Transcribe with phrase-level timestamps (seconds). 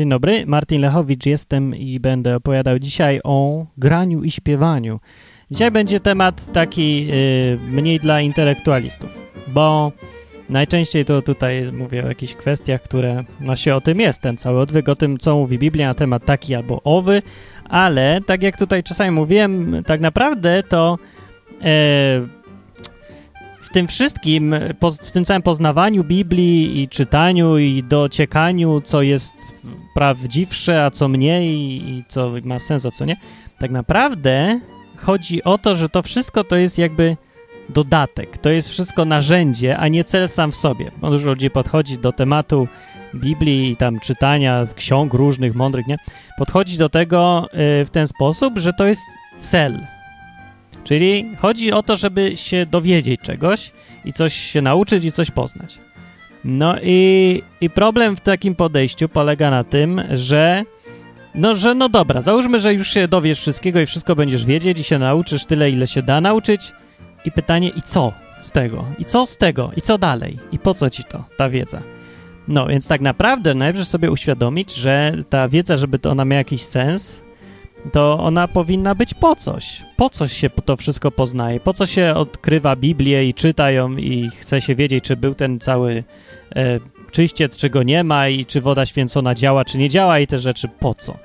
[0.00, 5.00] Dzień dobry, Martin Lechowicz jestem i będę opowiadał dzisiaj o graniu i śpiewaniu.
[5.50, 7.14] Dzisiaj będzie temat taki e,
[7.56, 9.92] mniej dla intelektualistów, bo
[10.48, 14.88] najczęściej to tutaj mówię o jakichś kwestiach, które właśnie o tym jest ten cały odwyk,
[14.88, 17.22] o tym, co mówi Biblia na temat taki albo owy,
[17.64, 20.98] ale tak jak tutaj czasami mówiłem, tak naprawdę to
[21.62, 22.39] e,
[23.70, 24.54] w tym wszystkim,
[25.02, 29.34] w tym całym poznawaniu Biblii i czytaniu i dociekaniu, co jest
[29.94, 31.48] prawdziwsze, a co mniej
[31.88, 33.16] i co ma sens, a co nie,
[33.58, 34.60] tak naprawdę
[34.96, 37.16] chodzi o to, że to wszystko to jest jakby
[37.68, 40.90] dodatek, to jest wszystko narzędzie, a nie cel sam w sobie.
[41.02, 42.68] Dużo ludzi podchodzi do tematu
[43.14, 45.98] Biblii i tam czytania ksiąg różnych, mądrych, nie?
[46.38, 47.48] Podchodzi do tego
[47.80, 49.02] y, w ten sposób, że to jest
[49.38, 49.86] cel,
[50.90, 53.72] Czyli chodzi o to, żeby się dowiedzieć czegoś
[54.04, 55.78] i coś się nauczyć i coś poznać.
[56.44, 60.64] No i, i problem w takim podejściu polega na tym, że
[61.34, 64.84] no, że no dobra, załóżmy, że już się dowiesz wszystkiego i wszystko będziesz wiedzieć i
[64.84, 66.72] się nauczysz tyle, ile się da nauczyć
[67.24, 68.84] i pytanie, i co z tego?
[68.98, 69.70] I co z tego?
[69.76, 70.38] I co dalej?
[70.52, 71.82] I po co ci to, ta wiedza?
[72.48, 76.62] No, więc tak naprawdę najpierw sobie uświadomić, że ta wiedza, żeby to ona miała jakiś
[76.62, 77.22] sens,
[77.92, 79.82] to ona powinna być po coś.
[79.96, 84.30] Po coś się to wszystko poznaje, po co się odkrywa Biblię i czyta ją i
[84.38, 86.04] chce się wiedzieć, czy był ten cały
[86.56, 90.26] e, czyściec, czy go nie ma i czy woda święcona działa, czy nie działa i
[90.26, 91.16] te rzeczy po co.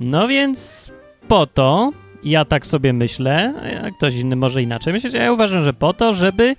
[0.00, 0.90] No więc
[1.28, 1.92] po to,
[2.24, 3.54] ja tak sobie myślę,
[3.84, 6.56] a ktoś inny może inaczej myśleć, ja uważam, że po to, żeby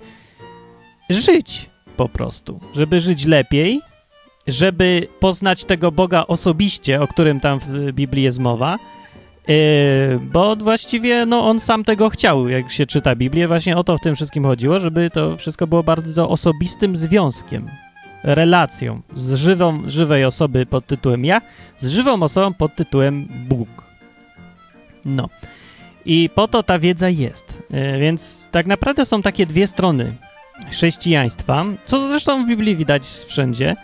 [1.10, 3.80] żyć po prostu, żeby żyć lepiej,
[4.46, 8.76] żeby poznać tego Boga osobiście, o którym tam w Biblii jest mowa,
[10.20, 14.00] bo właściwie no, on sam tego chciał, jak się czyta Biblię, właśnie o to w
[14.00, 17.68] tym wszystkim chodziło, żeby to wszystko było bardzo osobistym związkiem,
[18.22, 21.40] relacją z żywą, żywej osoby pod tytułem ja,
[21.76, 23.68] z żywą osobą pod tytułem Bóg.
[25.04, 25.28] No.
[26.04, 27.62] I po to ta wiedza jest.
[27.70, 30.14] Yy, więc tak naprawdę są takie dwie strony
[30.70, 33.76] chrześcijaństwa, co zresztą w Biblii widać wszędzie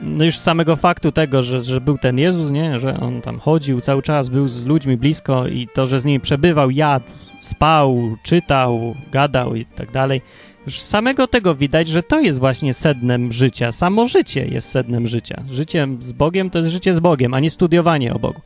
[0.00, 2.78] no już samego faktu tego, że, że był ten Jezus, nie?
[2.78, 6.20] że on tam chodził cały czas, był z ludźmi blisko i to, że z nimi
[6.20, 7.06] przebywał, jadł,
[7.40, 10.22] spał, czytał, gadał i tak dalej.
[10.66, 13.72] Już samego tego widać, że to jest właśnie sednem życia.
[13.72, 15.42] Samo życie jest sednem życia.
[15.50, 18.40] Życie z Bogiem to jest życie z Bogiem, a nie studiowanie o Bogu.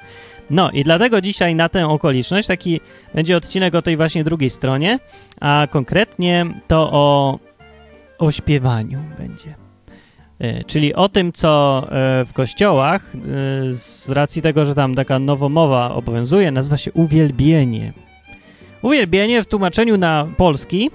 [0.51, 2.81] No i dlatego dzisiaj na tę okoliczność taki
[3.15, 4.99] będzie odcinek o tej właśnie drugiej stronie,
[5.41, 7.39] a konkretnie to o,
[8.19, 9.68] o śpiewaniu będzie.
[10.39, 13.19] E, czyli o tym, co e, w kościołach, e,
[13.75, 17.93] z racji tego, że tam taka nowomowa obowiązuje, nazywa się uwielbienie.
[18.83, 20.91] Uwielbienie w tłumaczeniu na polski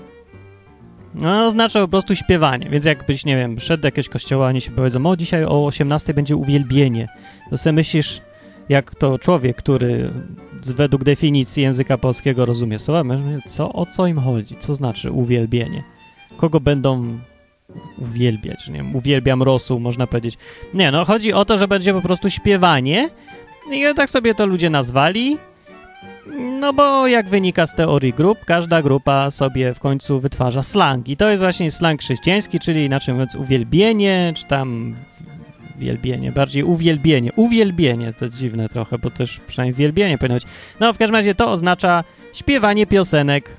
[1.16, 2.70] no, oznacza po prostu śpiewanie.
[2.70, 6.14] Więc jakbyś, nie wiem, szedł do jakiegoś kościoła, oni się powiedzą, o dzisiaj o 18
[6.14, 7.08] będzie uwielbienie.
[7.50, 8.22] To sobie myślisz,
[8.70, 10.12] jak to człowiek, który
[10.76, 13.16] według definicji języka polskiego rozumie słowa,
[13.46, 14.56] co, o co im chodzi?
[14.60, 15.84] Co znaczy uwielbienie?
[16.38, 17.20] Kogo będą
[17.98, 20.38] uwielbiać, nie wiem, uwielbiam rosół, można powiedzieć.
[20.74, 23.10] Nie, no chodzi o to, że będzie po prostu śpiewanie
[23.72, 25.38] i tak sobie to ludzie nazwali,
[26.60, 31.18] no bo jak wynika z teorii grup, każda grupa sobie w końcu wytwarza slang i
[31.18, 34.96] to jest właśnie slang chrześcijański, czyli inaczej mówiąc uwielbienie, czy tam
[35.78, 37.32] wielbienie, bardziej uwielbienie.
[37.36, 40.44] Uwielbienie to dziwne trochę, bo też przynajmniej wielbienie powinno być.
[40.80, 42.04] No w każdym razie to oznacza
[42.34, 43.50] śpiewanie piosenek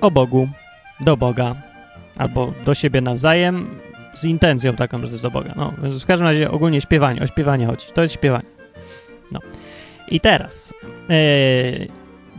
[0.00, 0.48] o Bogu,
[1.00, 1.54] do Boga
[2.18, 3.66] albo do siebie nawzajem
[4.14, 5.54] z intencją taką, że to jest do Boga.
[5.56, 7.86] No, więc w każdym razie ogólnie śpiewanie, o śpiewanie chodzi.
[7.94, 8.46] To jest śpiewanie.
[9.32, 9.40] No.
[10.08, 10.74] I teraz
[11.08, 11.88] yy,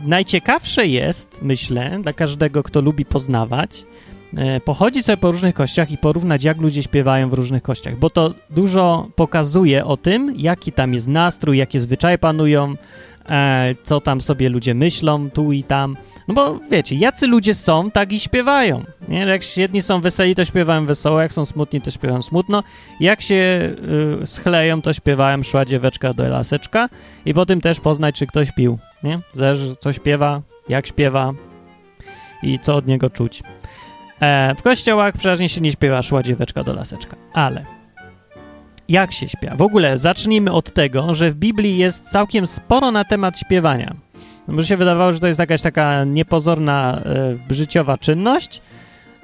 [0.06, 3.84] najciekawsze jest, myślę, dla każdego, kto lubi poznawać,
[4.32, 8.10] yy, pochodzić sobie po różnych kościach i porównać, jak ludzie śpiewają w różnych kościach, bo
[8.10, 12.74] to dużo pokazuje o tym, jaki tam jest nastrój, jakie zwyczaje panują,
[13.28, 15.96] e, co tam sobie ludzie myślą tu i tam.
[16.30, 18.84] No bo wiecie, jacy ludzie są, tak i śpiewają.
[19.08, 19.18] Nie?
[19.18, 22.62] Jak jedni są weseli, to śpiewają wesoło, jak są smutni, to śpiewają smutno.
[23.00, 23.70] Jak się
[24.22, 26.88] y, schleją, to śpiewałem szła dzieweczka do laseczka
[27.26, 28.78] i po tym też poznać, czy ktoś pił.
[29.02, 29.20] Nie?
[29.32, 31.32] Zależy, co śpiewa, jak śpiewa
[32.42, 33.42] i co od niego czuć.
[34.20, 37.64] E, w kościołach przeważnie się nie śpiewa szła dzieweczka do laseczka, ale
[38.88, 39.56] jak się śpiewa?
[39.56, 43.94] W ogóle zacznijmy od tego, że w Biblii jest całkiem sporo na temat śpiewania.
[44.50, 47.02] No, bo się wydawało, że to jest jakaś taka niepozorna
[47.50, 48.62] y, życiowa czynność,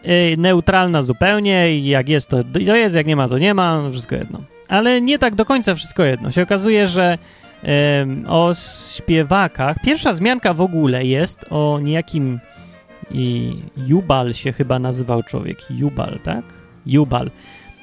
[0.06, 2.36] y, neutralna zupełnie i jak jest, to,
[2.66, 4.40] to jest, jak nie ma, to nie ma, no, wszystko jedno.
[4.68, 6.30] Ale nie tak do końca wszystko jedno.
[6.30, 7.18] Się okazuje, że
[7.64, 8.52] y, o
[8.96, 12.40] śpiewakach, pierwsza zmianka w ogóle jest o niejakim
[13.10, 15.58] i Jubal się chyba nazywał człowiek.
[15.70, 16.44] Jubal, tak?
[16.86, 17.30] Jubal.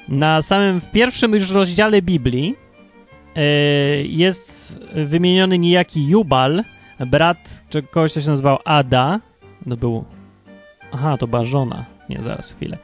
[0.08, 2.56] Na samym w pierwszym już rozdziale Biblii
[3.36, 3.42] e,
[4.02, 6.64] jest wymieniony niejaki Jubal,
[6.98, 9.20] brat kogoś, kto się nazywał Ada.
[9.68, 10.04] To był.
[10.92, 11.84] Aha, to była żona.
[12.08, 12.78] Nie, zaraz, chwilę.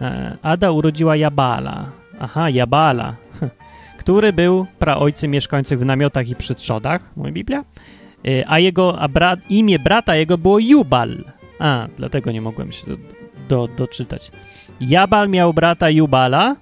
[0.00, 1.90] E, Ada urodziła Jabala.
[2.20, 3.16] Aha, Jabala,
[4.00, 7.64] który był praojcem mieszkających w namiotach i przy trzodach, mówi Biblia.
[8.24, 11.24] E, a jego a bra, imię brata jego było Jubal.
[11.58, 12.96] A, dlatego nie mogłem się do,
[13.48, 14.30] do, doczytać.
[14.80, 16.56] Jabal miał brata Jubala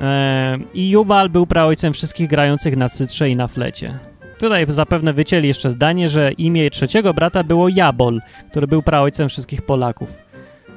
[0.00, 4.09] e, i Jubal był praojcem wszystkich grających na cytrze i na flecie.
[4.40, 8.20] Tutaj zapewne wycięli jeszcze zdanie, że imię trzeciego brata było Jabol,
[8.50, 10.18] który był praojcem wszystkich Polaków.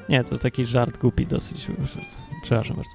[0.10, 1.68] Nie, to taki żart głupi dosyć.
[2.42, 2.92] Przepraszam bardzo.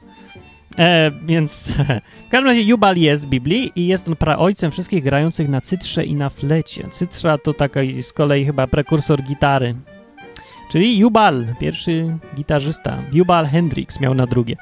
[0.79, 1.73] E, więc
[2.27, 6.05] w każdym razie Jubal jest w Biblii i jest on praojcem wszystkich grających na cytrze
[6.05, 6.89] i na flecie.
[6.91, 9.75] Cytrza to taka z kolei chyba prekursor gitary.
[10.71, 13.03] Czyli Jubal, pierwszy gitarzysta.
[13.13, 14.57] Jubal Hendrix miał na drugie.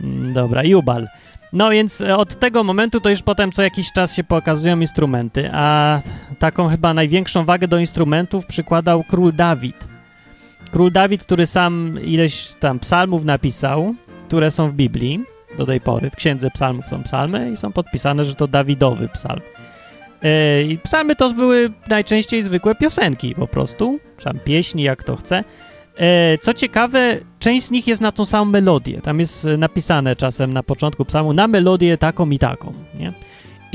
[0.00, 1.08] Mm, dobra, Jubal.
[1.54, 6.00] No więc od tego momentu to już potem co jakiś czas się pokazują instrumenty, a
[6.38, 9.88] taką chyba największą wagę do instrumentów przykładał król Dawid.
[10.70, 13.94] Król Dawid, który sam ileś tam psalmów napisał,
[14.28, 15.24] które są w Biblii
[15.58, 16.10] do tej pory.
[16.10, 19.40] W księdze psalmów są psalmy i są podpisane, że to Dawidowy psalm.
[20.22, 25.44] E, I psalmy to były najczęściej zwykłe piosenki po prostu, tam pieśni, jak to chce.
[25.96, 29.00] E, co ciekawe, część z nich jest na tą samą melodię.
[29.00, 33.12] Tam jest napisane czasem na początku psalmu na melodię taką i taką, nie?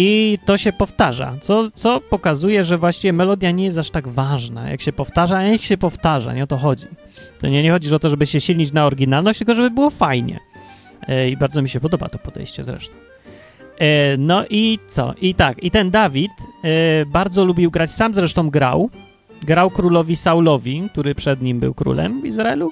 [0.01, 4.69] I to się powtarza, co, co pokazuje, że właściwie melodia nie jest aż tak ważna.
[4.69, 6.85] Jak się powtarza, niech się powtarza, nie o to chodzi.
[7.39, 10.39] To nie, nie chodzi o to, żeby się silnić na oryginalność, tylko żeby było fajnie.
[11.07, 12.95] E, I bardzo mi się podoba to podejście zresztą.
[13.79, 15.13] E, no i co?
[15.21, 16.31] I tak, i ten Dawid
[16.63, 18.89] e, bardzo lubił grać, sam zresztą grał.
[19.43, 22.71] Grał królowi Saulowi, który przed nim był królem w Izraelu,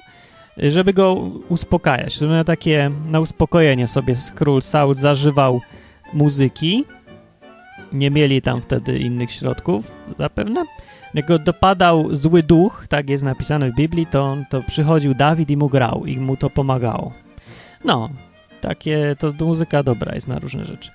[0.56, 1.14] żeby go
[1.48, 2.18] uspokajać.
[2.18, 5.60] To miał takie na uspokojenie sobie król Saul zażywał
[6.12, 6.84] muzyki.
[7.92, 10.64] Nie mieli tam wtedy innych środków, zapewne.
[11.14, 15.56] Jak go dopadał zły duch, tak jest napisane w Biblii, to, to przychodził Dawid i
[15.56, 17.12] mu grał i mu to pomagało.
[17.84, 18.08] No,
[18.60, 20.90] takie, to muzyka dobra jest na różne rzeczy.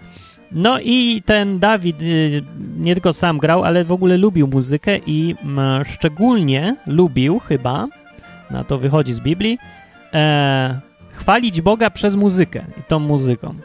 [0.53, 2.43] No i ten Dawid y,
[2.77, 7.87] nie tylko sam grał, ale w ogóle lubił muzykę i m, szczególnie lubił chyba,
[8.51, 9.57] na to wychodzi z Biblii,
[10.13, 10.79] e,
[11.11, 13.55] chwalić Boga przez muzykę i tą muzyką.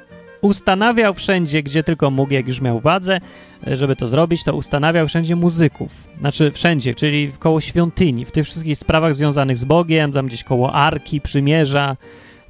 [0.40, 3.20] Ustanawiał wszędzie, gdzie tylko mógł, jak już miał władzę,
[3.66, 6.08] e, żeby to zrobić, to ustanawiał wszędzie muzyków.
[6.20, 10.72] Znaczy wszędzie, czyli koło świątyni, w tych wszystkich sprawach związanych z Bogiem, tam gdzieś koło
[10.72, 11.96] Arki, Przymierza,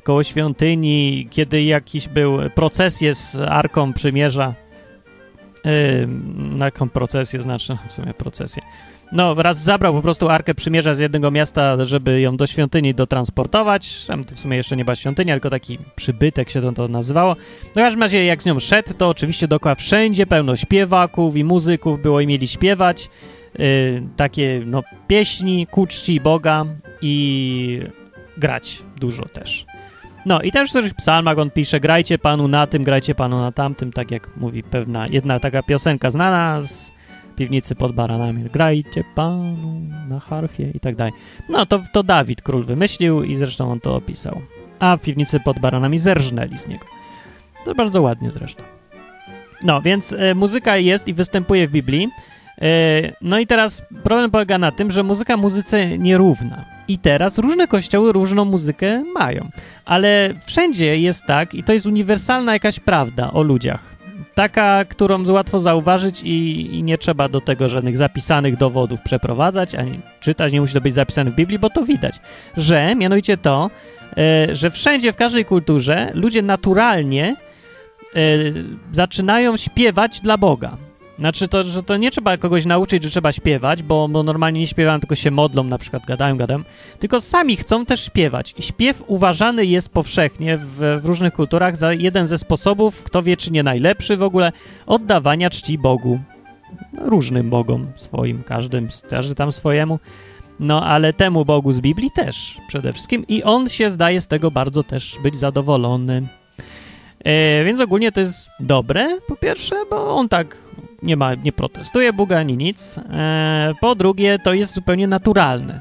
[0.08, 4.54] koło świątyni, kiedy jakiś był procesję z Arką Przymierza.
[5.64, 5.72] Yy,
[6.36, 7.78] na jaką procesję znaczy?
[7.88, 8.62] W sumie procesję.
[9.12, 14.04] No, raz zabrał po prostu Arkę Przymierza z jednego miasta, żeby ją do świątyni dotransportować.
[14.04, 17.36] Tam w sumie jeszcze nie była świątynia, tylko taki przybytek się to, to nazywało.
[17.64, 21.44] No, w każdym razie, jak z nią szedł, to oczywiście dookoła wszędzie pełno śpiewaków i
[21.44, 23.10] muzyków było i mieli śpiewać.
[23.58, 26.66] Yy, takie, no, pieśni ku czci Boga
[27.02, 27.80] i
[28.38, 29.66] grać dużo też.
[30.28, 33.92] No i też w psalmach on pisze, grajcie Panu na tym, grajcie Panu na tamtym,
[33.92, 36.90] tak jak mówi pewna, jedna taka piosenka znana z
[37.36, 38.44] piwnicy pod baranami.
[38.44, 41.12] Grajcie Panu na harfie i tak dalej.
[41.48, 44.40] No to, to Dawid król wymyślił i zresztą on to opisał.
[44.78, 46.86] A w piwnicy pod baranami zerżnęli z niego.
[47.64, 48.62] To bardzo ładnie zresztą.
[49.62, 52.08] No, więc e, muzyka jest i występuje w Biblii.
[52.62, 52.68] E,
[53.20, 56.77] no i teraz problem polega na tym, że muzyka muzyce nierówna.
[56.88, 59.48] I teraz różne kościoły różną muzykę mają.
[59.84, 63.98] Ale wszędzie jest tak, i to jest uniwersalna jakaś prawda o ludziach.
[64.34, 70.00] Taka, którą łatwo zauważyć i, i, nie trzeba do tego żadnych zapisanych dowodów przeprowadzać, ani
[70.20, 72.20] czytać, nie musi to być zapisane w Biblii, bo to widać,
[72.56, 73.70] że mianowicie to,
[74.16, 77.36] e, że wszędzie, w każdej kulturze ludzie naturalnie
[78.14, 78.18] e,
[78.92, 80.87] zaczynają śpiewać dla Boga.
[81.18, 84.66] Znaczy to, że to nie trzeba kogoś nauczyć, że trzeba śpiewać, bo, bo normalnie nie
[84.66, 86.62] śpiewają, tylko się modlą, na przykład gadają, gadają,
[86.98, 88.54] tylko sami chcą też śpiewać.
[88.58, 93.52] Śpiew uważany jest powszechnie w, w różnych kulturach za jeden ze sposobów, kto wie czy
[93.52, 94.52] nie najlepszy w ogóle,
[94.86, 96.20] oddawania czci Bogu.
[96.98, 99.98] Różnym Bogom swoim, każdym, każdy tam swojemu.
[100.60, 104.50] No, ale temu Bogu z Biblii też przede wszystkim i on się zdaje z tego
[104.50, 106.28] bardzo też być zadowolony.
[107.24, 110.56] E, więc ogólnie to jest dobre, po pierwsze, bo on tak
[111.02, 112.98] nie ma, nie protestuje Boga ani nic.
[112.98, 115.80] E, po drugie, to jest zupełnie naturalne,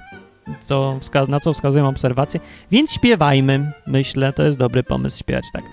[0.60, 2.40] co na co wskazują obserwacje.
[2.72, 5.64] Więc śpiewajmy, myślę, to jest dobry pomysł śpiewać tak.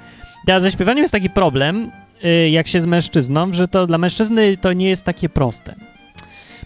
[0.46, 1.90] Teraz ze śpiewaniem jest taki problem,
[2.24, 5.74] y, jak się z mężczyzną, że to dla mężczyzny to nie jest takie proste.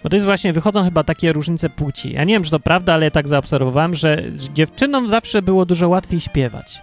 [0.03, 2.13] Bo to jest właśnie, wychodzą chyba takie różnice płci.
[2.13, 4.23] Ja nie wiem, czy to prawda, ale ja tak zaobserwowałem, że
[4.55, 6.83] dziewczynom zawsze było dużo łatwiej śpiewać.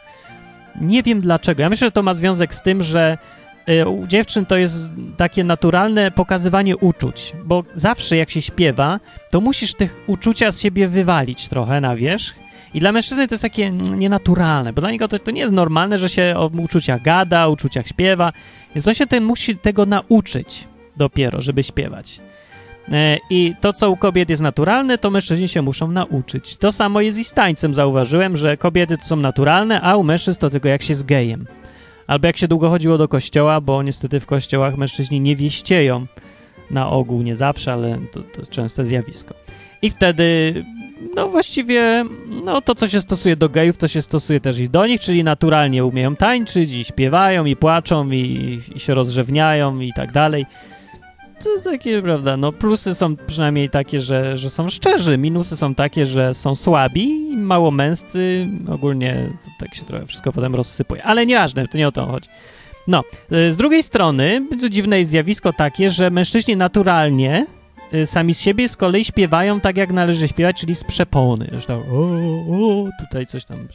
[0.81, 1.61] Nie wiem dlaczego.
[1.61, 3.17] Ja myślę, że to ma związek z tym, że
[3.69, 8.99] y, u dziewczyn to jest takie naturalne pokazywanie uczuć, bo zawsze jak się śpiewa,
[9.31, 12.35] to musisz tych uczucia z siebie wywalić trochę na wierzch.
[12.73, 15.53] I dla mężczyzny to jest takie mm, nienaturalne, bo dla niego to, to nie jest
[15.53, 18.33] normalne, że się o uczuciach gada, o uczuciach śpiewa,
[18.75, 20.67] więc on się ten musi tego nauczyć
[20.97, 22.19] dopiero, żeby śpiewać.
[22.91, 26.57] E, I to, co u kobiet jest naturalne, to mężczyźni się muszą nauczyć.
[26.57, 27.75] To samo jest i z tańcem.
[27.75, 31.45] Zauważyłem, że kobiety to są naturalne, a u mężczyzn to tylko jak się z gejem.
[32.07, 36.05] Albo jak się długo chodziło do kościoła, bo niestety w kościołach mężczyźni nie wieścieją.
[36.71, 39.33] Na ogół, nie zawsze, ale to, to częste zjawisko.
[39.81, 40.53] I wtedy,
[41.15, 42.05] no właściwie,
[42.43, 45.23] no to, co się stosuje do gejów, to się stosuje też i do nich, czyli
[45.23, 50.45] naturalnie umieją tańczyć i śpiewają i płaczą i, i się rozrzewniają i tak dalej
[51.45, 56.05] to takie, prawda, no plusy są przynajmniej takie, że, że są szczerzy, minusy są takie,
[56.05, 61.77] że są słabi mało męscy, ogólnie tak się trochę wszystko potem rozsypuje, ale nieważne, to
[61.77, 62.29] nie o to chodzi.
[62.87, 67.45] No, y, z drugiej strony, dziwne jest zjawisko takie, że mężczyźni naturalnie
[68.05, 71.47] sami z siebie z kolei śpiewają tak, jak należy śpiewać, czyli z przepony.
[71.51, 72.01] Zresztą o,
[72.49, 73.67] o, tutaj coś tam,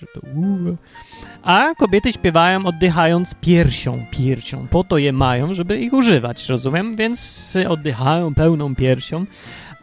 [1.43, 4.67] a kobiety śpiewają oddychając piersią, piersią.
[4.71, 6.97] Po to je mają, żeby ich używać, rozumiem?
[6.97, 9.27] Więc oddychają pełną piersią,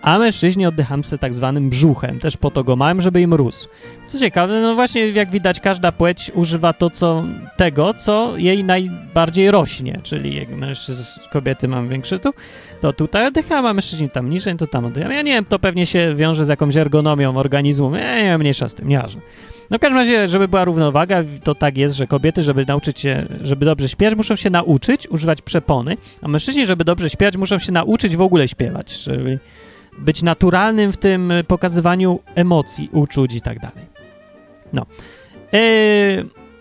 [0.08, 3.70] a mężczyźni oddychają sobie tak zwanym brzuchem, też po to go mają, żeby im rósł.
[4.08, 7.24] Co ciekawe, no właśnie jak widać każda płeć używa to, co,
[7.58, 12.34] tego, co jej najbardziej rośnie, czyli jak mężczyzn, kobiety mam większy tu,
[12.82, 15.12] to tutaj oddycham, a mężczyźni tam niżej, to tam oddycham.
[15.12, 18.70] Ja nie wiem, to pewnie się wiąże z jakąś ergonomią organizmu, ja nie wiem, mniejsza
[18.70, 19.22] z tym, nieważne.
[19.70, 23.28] No w każdym razie, żeby była równowaga, to tak jest, że kobiety, żeby nauczyć się,
[23.42, 27.72] żeby dobrze śpiewać, muszą się nauczyć używać przepony, a mężczyźni, żeby dobrze śpiewać, muszą się
[27.72, 29.40] nauczyć w ogóle śpiewać, żeby
[29.98, 33.86] być naturalnym w tym pokazywaniu emocji, uczuć i tak dalej.
[34.74, 34.86] No.
[35.52, 35.60] Yy,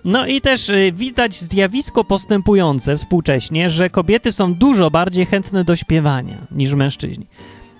[0.05, 5.77] no i też yy, widać zjawisko postępujące współcześnie, że kobiety są dużo bardziej chętne do
[5.77, 7.27] śpiewania niż mężczyźni.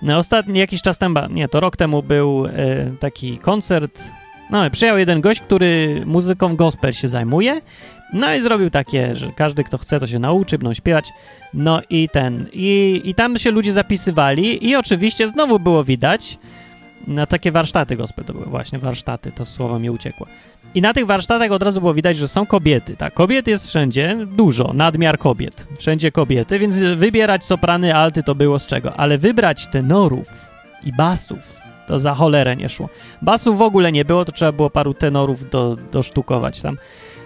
[0.01, 2.51] No, ostatni jakiś czas temu, nie, to rok temu był yy,
[2.99, 4.03] taki koncert.
[4.49, 7.61] No, przyjechał jeden gość, który muzyką gospel się zajmuje
[8.13, 11.09] no i zrobił takie, że każdy, kto chce, to się nauczy, będą śpiewać.
[11.53, 12.47] No i ten.
[12.53, 16.37] I, I tam się ludzie zapisywali i oczywiście znowu było widać
[17.07, 20.27] na takie warsztaty gospel, to były właśnie warsztaty, to słowo mi uciekło.
[20.75, 24.17] I na tych warsztatach od razu było widać, że są kobiety, tak, kobiet jest wszędzie,
[24.35, 29.67] dużo, nadmiar kobiet, wszędzie kobiety, więc wybierać soprany, alty to było z czego, ale wybrać
[29.67, 30.27] tenorów
[30.83, 31.39] i basów,
[31.87, 32.89] to za cholerę nie szło.
[33.21, 36.77] Basów w ogóle nie było, to trzeba było paru tenorów do, dosztukować tam.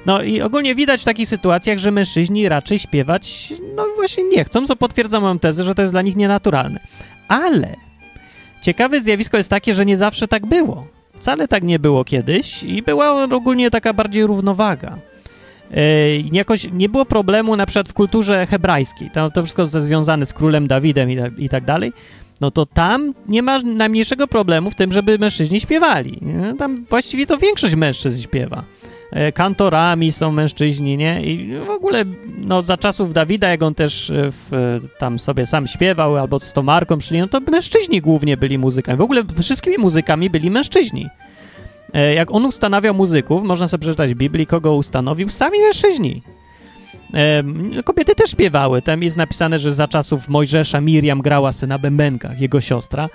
[0.05, 4.65] No i ogólnie widać w takich sytuacjach, że mężczyźni raczej śpiewać, no właśnie nie chcą,
[4.65, 6.79] co potwierdza moją tezę, że to jest dla nich nienaturalne.
[7.27, 7.75] Ale
[8.61, 10.85] ciekawe zjawisko jest takie, że nie zawsze tak było.
[11.15, 14.95] Wcale tak nie było kiedyś i była ogólnie taka bardziej równowaga.
[15.71, 15.77] Yy,
[16.31, 19.09] jakoś nie było problemu na przykład w kulturze hebrajskiej.
[19.11, 21.93] To, wszystko jest związane z królem Dawidem i i tak dalej.
[22.41, 26.19] No to tam nie ma najmniejszego problemu w tym, żeby mężczyźni śpiewali.
[26.57, 28.63] Tam właściwie to większość mężczyzn śpiewa.
[29.11, 31.23] E, kantorami są mężczyźni, nie?
[31.23, 32.03] I w ogóle,
[32.37, 36.53] no za czasów Dawida, jak on też e, w, tam sobie sam śpiewał, albo z
[36.53, 38.97] tą marką przyli, no to mężczyźni głównie byli muzykami.
[38.97, 41.07] W ogóle wszystkimi muzykami byli mężczyźni.
[41.93, 46.21] E, jak on ustanawiał muzyków, można sobie przeczytać Biblii, kogo ustanowił, sami mężczyźni.
[47.85, 48.81] Kobiety też śpiewały.
[48.81, 53.09] Tam jest napisane, że za czasów Mojżesza Miriam grała syna bębenkach, jego siostra.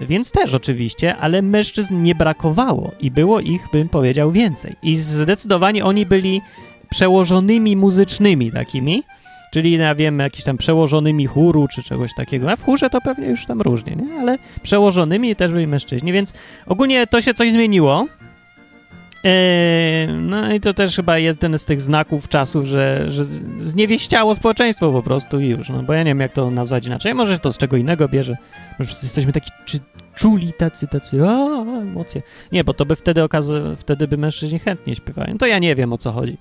[0.00, 4.76] Więc też oczywiście, ale mężczyzn nie brakowało i było ich, bym powiedział, więcej.
[4.82, 6.42] I zdecydowanie oni byli
[6.90, 9.02] przełożonymi muzycznymi takimi,
[9.52, 12.50] czyli, ja wiem, jakiś tam przełożonymi chóru czy czegoś takiego.
[12.52, 14.20] A w chórze to pewnie już tam różnie, nie?
[14.20, 16.34] Ale przełożonymi też byli mężczyźni, więc
[16.66, 18.06] ogólnie to się coś zmieniło.
[19.24, 23.24] Eee, no i to też chyba jeden z tych znaków czasów, że, że
[23.58, 27.14] zniewieściało społeczeństwo po prostu i już, no bo ja nie wiem jak to nazwać inaczej,
[27.14, 28.36] może to z czego innego bierze,
[28.78, 29.78] może jesteśmy taki czy,
[30.14, 32.22] czuli tacy, tacy, a, emocje.
[32.52, 35.32] Nie, bo to by wtedy okazało, wtedy by mężczyźni chętnie śpiewali.
[35.32, 36.38] No to ja nie wiem o co chodzi.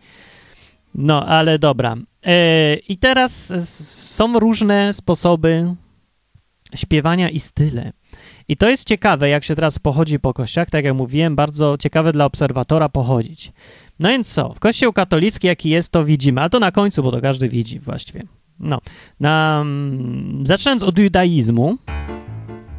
[0.95, 1.95] No, ale dobra.
[2.24, 3.53] Eee, I teraz
[4.15, 5.75] są różne sposoby
[6.75, 7.91] śpiewania i style.
[8.50, 12.12] I to jest ciekawe, jak się teraz pochodzi po kościach, tak jak mówiłem, bardzo ciekawe
[12.12, 13.51] dla obserwatora pochodzić.
[14.00, 17.12] No więc co, w kościół katolicki jaki jest, to widzimy, ale to na końcu, bo
[17.12, 18.24] to każdy widzi właściwie.
[18.60, 18.82] No,
[19.20, 21.77] na, mm, zaczynając od judaizmu,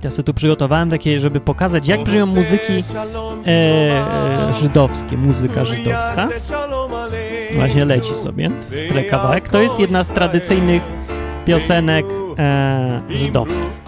[0.05, 2.73] ja sobie tu przygotowałem takie, żeby pokazać, jak brzmią muzyki
[3.47, 6.29] e, żydowskie, muzyka żydowska.
[7.55, 9.49] Właśnie leci sobie w kawałek.
[9.49, 10.83] To jest jedna z tradycyjnych
[11.47, 12.07] piosenek
[12.39, 13.83] e, żydowskich.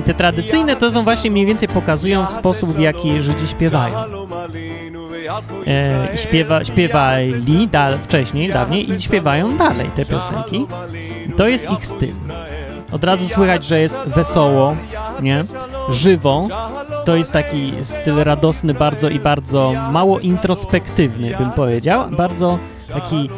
[0.00, 3.94] I te tradycyjne to są właśnie mniej więcej pokazują w sposób, w jaki Żydzi śpiewają.
[5.66, 10.66] e, śpiewa, śpiewali da, wcześniej, dawniej i śpiewają dalej te piosenki.
[11.36, 12.14] To jest ich styl.
[12.92, 14.76] Od razu słychać, że jest wesoło,
[15.22, 15.44] nie?
[15.90, 16.48] Żywo.
[17.04, 22.10] To jest taki styl radosny bardzo i bardzo mało introspektywny, bym powiedział.
[22.10, 22.58] Bardzo
[22.92, 23.30] taki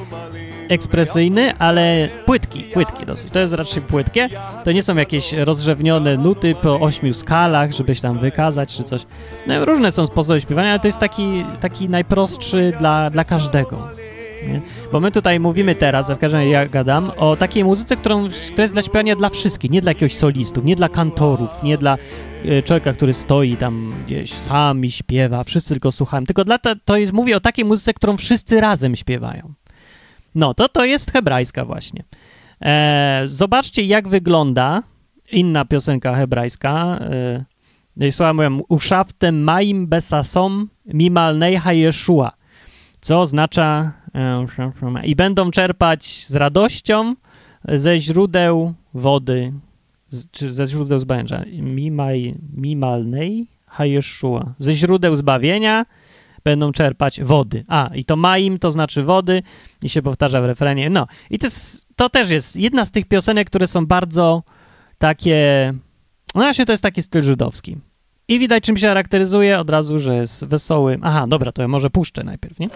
[0.72, 3.30] ekspresyjny, ale płytki, płytki dosyć.
[3.30, 4.28] To jest raczej płytkie.
[4.64, 9.02] To nie są jakieś rozrzewnione nuty po ośmiu skalach, żeby się tam wykazać czy coś.
[9.46, 13.88] No, różne są sposoby śpiewania, ale to jest taki, taki najprostszy dla, dla każdego.
[14.48, 14.60] Nie?
[14.92, 18.28] Bo my tutaj mówimy teraz, a w każdym razie ja gadam, o takiej muzyce, którą,
[18.52, 21.98] która jest dla śpiewania dla wszystkich, nie dla jakiegoś solistów, nie dla kantorów, nie dla
[22.44, 26.74] e, człowieka, który stoi tam gdzieś sam i śpiewa, wszyscy tylko słuchają, tylko dla to,
[26.84, 29.54] to jest, mówię o takiej muzyce, którą wszyscy razem śpiewają.
[30.34, 32.04] No, to to jest hebrajska właśnie.
[32.60, 34.82] E, zobaczcie, jak wygląda
[35.32, 36.98] inna piosenka hebrajska.
[38.00, 42.32] E, słowa mówią, uszaftem maim besasom mimalneiha Jeszua,
[43.00, 47.14] co oznacza e, i będą czerpać z radością
[47.68, 49.52] ze źródeł wody,
[50.30, 51.44] czy ze źródeł zbawienia.
[51.60, 53.46] Mimaj, mimalnej
[53.80, 54.54] Jeszua.
[54.58, 55.86] Ze źródeł zbawienia
[56.44, 57.64] będą czerpać wody.
[57.68, 59.42] A, i to maim to znaczy wody
[59.82, 60.90] i się powtarza w refrenie.
[60.90, 64.42] No, i to, jest, to też jest jedna z tych piosenek, które są bardzo
[64.98, 65.72] takie...
[66.34, 67.76] No właśnie to jest taki styl żydowski.
[68.28, 70.98] I widać, czym się charakteryzuje od razu, że jest wesoły.
[71.02, 72.68] Aha, dobra, to ja może puszczę najpierw, nie?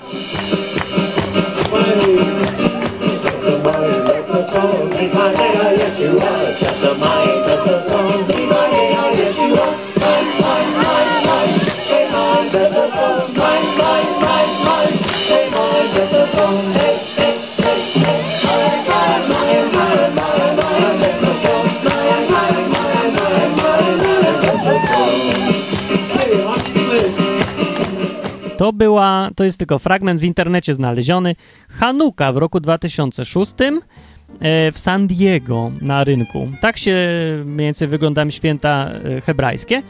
[28.56, 31.36] To była, to jest tylko fragment w internecie znaleziony.
[31.68, 36.48] Hanuka w roku 2006 e, w San Diego na rynku.
[36.60, 36.96] Tak się
[37.44, 39.82] mniej więcej wyglądają święta e, hebrajskie.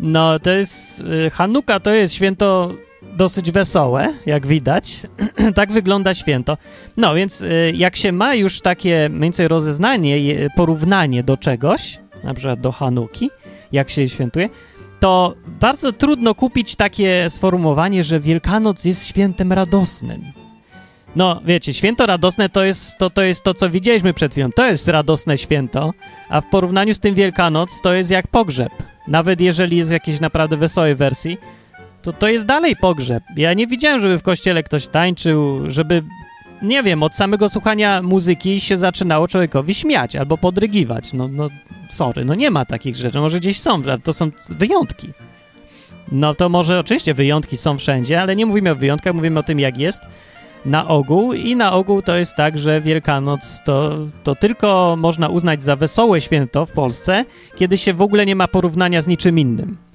[0.00, 2.74] No, to jest e, Hanuka to jest święto
[3.16, 4.96] dosyć wesołe, jak widać.
[5.54, 6.56] tak wygląda święto.
[6.96, 12.60] No, więc jak się ma już takie mniej więcej rozeznanie, porównanie do czegoś, na przykład
[12.60, 13.30] do Hanuki,
[13.72, 14.48] jak się świętuje,
[15.00, 20.22] to bardzo trudno kupić takie sformułowanie, że Wielkanoc jest świętem radosnym.
[21.16, 24.50] No, wiecie, święto radosne to jest to, to jest to, co widzieliśmy przed chwilą.
[24.56, 25.92] To jest radosne święto,
[26.28, 28.72] a w porównaniu z tym Wielkanoc to jest jak pogrzeb.
[29.08, 31.38] Nawet jeżeli jest w jakiejś naprawdę wesołej wersji,
[32.02, 33.22] to to jest dalej pogrzeb.
[33.36, 36.02] Ja nie widziałem, żeby w kościele ktoś tańczył, żeby,
[36.62, 41.12] nie wiem, od samego słuchania muzyki się zaczynało człowiekowi śmiać albo podrygiwać.
[41.12, 41.48] No, no
[41.90, 43.20] sorry, no nie ma takich rzeczy.
[43.20, 45.12] Może gdzieś są, ale to są wyjątki.
[46.12, 49.60] No to może oczywiście wyjątki są wszędzie, ale nie mówimy o wyjątkach, mówimy o tym,
[49.60, 50.02] jak jest
[50.64, 55.62] na ogół i na ogół to jest tak, że Wielkanoc to, to tylko można uznać
[55.62, 57.24] za wesołe święto w Polsce,
[57.56, 59.87] kiedy się w ogóle nie ma porównania z niczym innym.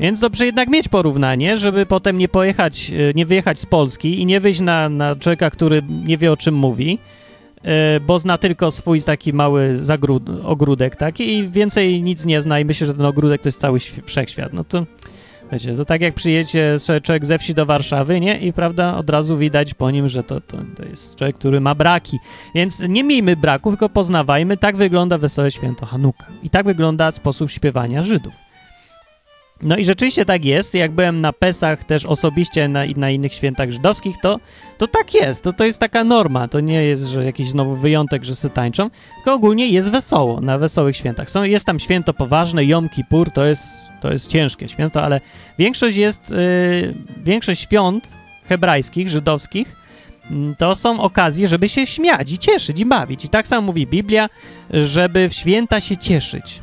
[0.00, 4.26] Więc dobrze jednak mieć porównanie, żeby potem nie pojechać, e, nie wyjechać z Polski i
[4.26, 6.98] nie wyjść na, na człowieka, który nie wie o czym mówi,
[7.64, 11.20] E, bo zna tylko swój taki mały zagród, ogródek, tak?
[11.20, 14.52] I więcej nic nie zna i myślę, że ten ogródek to jest cały wszechświat.
[14.52, 14.86] No to
[15.52, 18.38] wiecie, to tak jak przyjedzie człowiek ze wsi do Warszawy, nie?
[18.38, 21.74] I prawda, od razu widać po nim, że to, to, to jest człowiek, który ma
[21.74, 22.18] braki.
[22.54, 24.56] Więc nie miejmy braków, tylko poznawajmy.
[24.56, 26.26] Tak wygląda Wesołe Święto Hanuka.
[26.42, 28.49] I tak wygląda sposób śpiewania Żydów.
[29.62, 30.74] No i rzeczywiście tak jest.
[30.74, 34.40] Jak byłem na Pesach też osobiście na, na innych świętach żydowskich, to,
[34.78, 35.44] to tak jest.
[35.44, 36.48] To, to jest taka norma.
[36.48, 40.58] To nie jest, że jakiś znowu wyjątek, że sy tańczą, tylko ogólnie jest wesoło na
[40.58, 41.30] wesołych świętach.
[41.30, 43.62] Są, jest tam święto poważne, Jom Kippur, to jest,
[44.00, 45.20] to jest ciężkie święto, ale
[45.58, 48.08] większość jest, yy, większość świąt
[48.48, 49.76] hebrajskich, żydowskich,
[50.30, 53.24] mm, to są okazje, żeby się śmiać i cieszyć i bawić.
[53.24, 54.28] I tak samo mówi Biblia,
[54.70, 56.62] żeby w święta się cieszyć.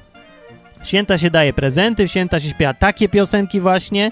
[0.87, 4.11] Święta się daje prezenty, święta się śpiewa takie piosenki właśnie.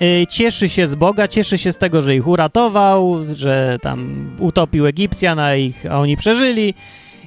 [0.00, 4.86] Yy, cieszy się z Boga, cieszy się z tego, że ich uratował, że tam utopił
[4.86, 6.74] Egipcjan, a, ich, a oni przeżyli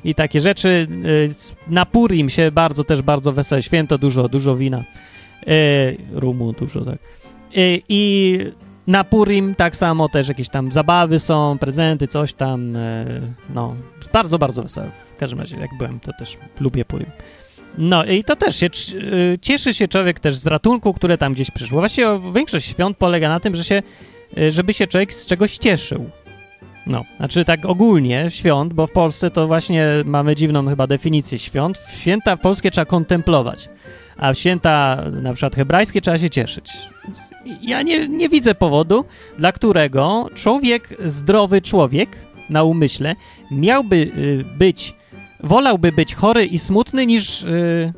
[0.04, 0.88] i takie rzeczy.
[1.04, 1.30] Yy,
[1.68, 4.84] na Purim się bardzo, też bardzo wesołe święto, dużo, dużo wina.
[5.48, 6.98] Yy, rumu dużo, tak.
[7.90, 8.40] I
[8.88, 12.78] na Purim tak samo też jakieś tam zabawy są, prezenty, coś tam,
[13.50, 13.74] no,
[14.14, 14.92] bardzo, bardzo wesołe.
[15.16, 17.10] W każdym razie, jak byłem, to też lubię Purim.
[17.78, 21.52] No i to też się y, cieszy się człowiek też z ratunku, które tam gdzieś
[21.52, 21.80] przyszło.
[21.80, 23.84] Właściwie większość świąt polega na tym, że się,
[24.38, 26.10] y, żeby się człowiek z czegoś cieszył.
[26.88, 31.80] No, znaczy tak ogólnie świąt, bo w Polsce to właśnie mamy dziwną chyba definicję świąt.
[31.98, 33.70] Święta w polskie trzeba kontemplować.
[34.18, 36.72] a w święta na przykład hebrajskie trzeba się cieszyć.
[37.62, 39.06] Ja nie, nie widzę powodu,
[39.38, 42.10] dla którego człowiek, zdrowy człowiek
[42.50, 43.16] na umyśle
[43.52, 44.94] miałby y, być,
[45.44, 47.94] wolałby być chory i smutny niż y,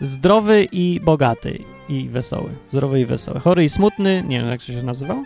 [0.00, 2.50] zdrowy i bogaty i wesoły.
[2.70, 3.40] Zdrowy i wesoły.
[3.40, 5.24] Chory i smutny, nie wiem jak to się nazywał?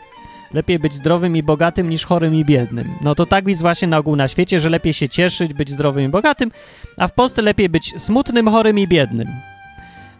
[0.54, 2.88] Lepiej być zdrowym i bogatym niż chorym i biednym.
[3.02, 6.04] No to tak jest właśnie na ogół na świecie, że lepiej się cieszyć, być zdrowym
[6.04, 6.50] i bogatym,
[6.96, 9.28] a w Polsce lepiej być smutnym, chorym i biednym.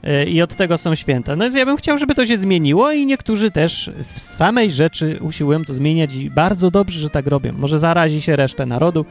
[0.03, 1.37] E, I od tego są święta.
[1.37, 5.19] No więc ja bym chciał, żeby to się zmieniło i niektórzy też w samej rzeczy
[5.23, 7.53] usiłują to zmieniać i bardzo dobrze, że tak robią.
[7.53, 9.05] Może zarazi się resztę narodu,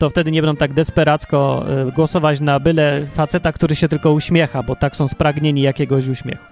[0.00, 4.62] to wtedy nie będą tak desperacko e, głosować na byle faceta, który się tylko uśmiecha,
[4.62, 6.44] bo tak są spragnieni jakiegoś uśmiechu.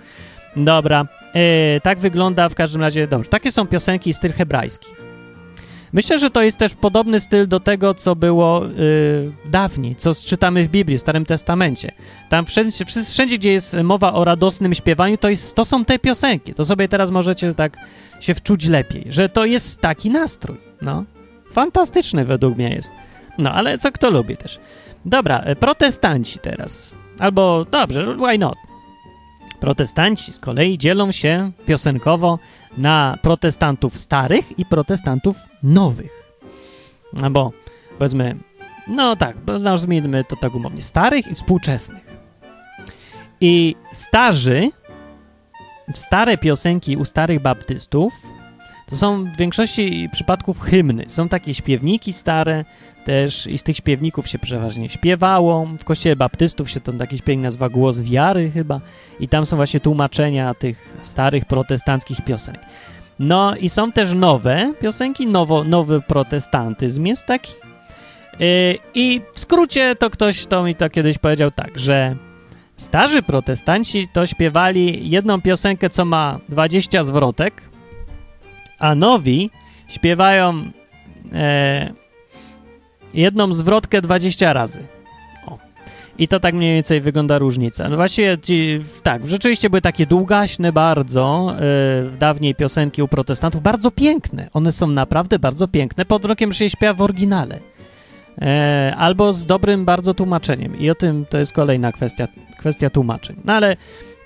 [0.56, 4.88] Dobra, e, tak wygląda w każdym razie, dobrze, takie są piosenki styl hebrajski.
[5.92, 10.64] Myślę, że to jest też podobny styl do tego, co było y, dawniej, co czytamy
[10.64, 11.92] w Biblii, w Starym Testamencie.
[12.28, 16.54] Tam wszędzie, wszędzie, gdzie jest mowa o radosnym śpiewaniu, to, jest, to są te piosenki.
[16.54, 17.76] To sobie teraz możecie tak
[18.20, 20.56] się wczuć lepiej, że to jest taki nastrój.
[20.82, 21.04] No,
[21.50, 22.90] fantastyczny według mnie jest.
[23.38, 24.58] No, ale co kto lubi też.
[25.04, 26.94] Dobra, e, protestanci teraz.
[27.18, 28.58] Albo, dobrze, why not?
[29.60, 32.38] Protestanci z kolei dzielą się piosenkowo
[32.78, 36.32] na protestantów starych i protestantów nowych.
[37.12, 37.52] No bo,
[37.98, 38.36] powiedzmy,
[38.88, 42.18] no tak, nazwijmy to tak umownie, starych i współczesnych.
[43.40, 44.70] I starzy,
[45.92, 48.12] stare piosenki u starych baptystów
[48.88, 51.04] to są w większości przypadków hymny.
[51.08, 52.64] Są takie śpiewniki stare,
[53.08, 55.66] też i z tych śpiewników się przeważnie śpiewało.
[55.80, 58.80] W kościele baptystów się to taki śpiewnik nazywa Głos Wiary chyba
[59.20, 62.60] i tam są właśnie tłumaczenia tych starych protestanckich piosenek.
[63.18, 67.52] No i są też nowe piosenki, nowo, nowy protestantyzm jest taki.
[68.38, 72.16] Yy, I w skrócie to ktoś to mi to kiedyś powiedział tak, że
[72.76, 77.62] starzy protestanci to śpiewali jedną piosenkę, co ma 20 zwrotek,
[78.78, 79.50] a nowi
[79.88, 80.62] śpiewają
[81.32, 82.07] e,
[83.14, 84.80] jedną zwrotkę 20 razy.
[85.46, 85.58] O.
[86.18, 87.88] I to tak mniej więcej wygląda różnica.
[87.88, 93.90] No właściwie ci, tak, rzeczywiście były takie długaśne bardzo e, dawniej piosenki u protestantów, bardzo
[93.90, 94.48] piękne.
[94.52, 96.04] One są naprawdę bardzo piękne.
[96.04, 97.60] Pod rokiem się śpiewa w oryginale.
[98.42, 100.78] E, albo z dobrym bardzo tłumaczeniem.
[100.78, 103.36] I o tym to jest kolejna kwestia, kwestia tłumaczeń.
[103.44, 103.76] No ale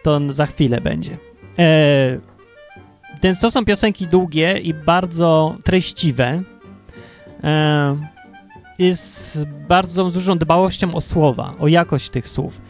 [0.02, 1.18] to za chwilę będzie.
[1.58, 2.18] E,
[3.22, 6.42] więc to są piosenki długie i bardzo treściwe.
[7.44, 8.11] E,
[8.78, 12.60] jest bardzo dużą dbałością o słowa, o jakość tych słów.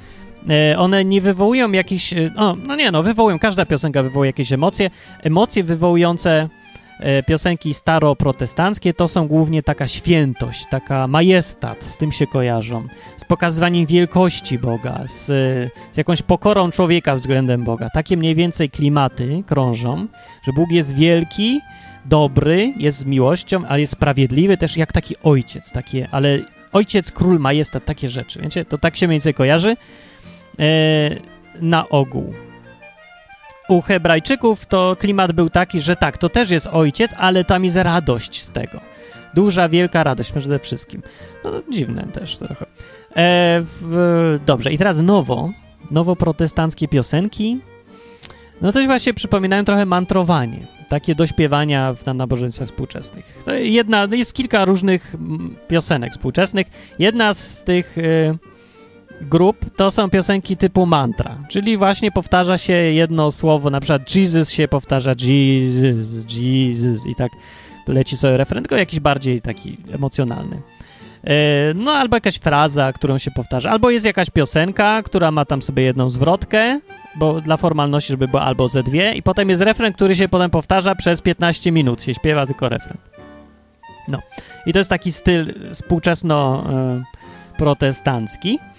[0.49, 2.15] E, one nie wywołują jakichś.
[2.37, 3.38] O, no nie, no, wywołują.
[3.38, 4.91] Każda piosenka wywołuje jakieś emocje.
[5.23, 6.49] Emocje wywołujące
[7.03, 12.87] E, piosenki staroprotestanckie to są głównie taka świętość, taka majestat, z tym się kojarzą,
[13.17, 15.27] z pokazywaniem wielkości Boga, z,
[15.93, 17.91] z jakąś pokorą człowieka względem Boga.
[17.95, 20.07] Takie mniej więcej klimaty krążą,
[20.43, 21.61] że Bóg jest wielki,
[22.05, 26.38] dobry, jest z miłością, ale jest sprawiedliwy też jak taki ojciec, takie, ale
[26.73, 29.77] ojciec, król, majestat, takie rzeczy, wiecie, to tak się mniej więcej kojarzy
[30.59, 30.65] e,
[31.61, 32.35] na ogół
[33.69, 37.77] u Hebrajczyków to klimat był taki, że tak, to też jest ojciec, ale tam jest
[37.77, 38.81] radość z tego.
[39.35, 41.03] Duża, wielka radość przede wszystkim.
[41.45, 42.67] No, dziwne też trochę.
[43.17, 45.51] E, w, dobrze, i teraz nowo,
[45.91, 47.61] nowo protestanckie piosenki,
[48.62, 53.42] no to właśnie przypominają trochę mantrowanie, takie do śpiewania w, na nabożeństwach współczesnych.
[53.44, 55.16] To jedna, jest kilka różnych
[55.68, 56.66] piosenek współczesnych.
[56.98, 57.98] Jedna z tych...
[57.98, 58.53] E,
[59.31, 64.51] grup to są piosenki typu mantra, czyli właśnie powtarza się jedno słowo, na przykład Jesus
[64.51, 67.33] się powtarza Jesus, Jesus i tak
[67.88, 70.62] leci sobie refren, tylko jakiś bardziej taki emocjonalny.
[71.25, 71.35] E,
[71.75, 75.83] no albo jakaś fraza, którą się powtarza, albo jest jakaś piosenka, która ma tam sobie
[75.83, 76.81] jedną zwrotkę,
[77.14, 80.51] bo dla formalności, żeby była albo ze dwie i potem jest refren, który się potem
[80.51, 82.96] powtarza przez 15 minut, się śpiewa tylko refren.
[84.09, 84.18] No.
[84.66, 88.59] I to jest taki styl współczesno-protestancki.
[88.59, 88.72] E,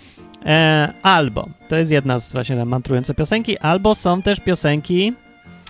[0.45, 5.13] E, albo, to jest jedna z właśnie mantrujące piosenki, albo są też piosenki,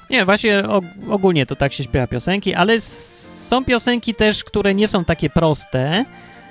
[0.09, 4.87] nie, właśnie og ogólnie to tak się śpiewa piosenki, ale są piosenki też, które nie
[4.87, 6.05] są takie proste,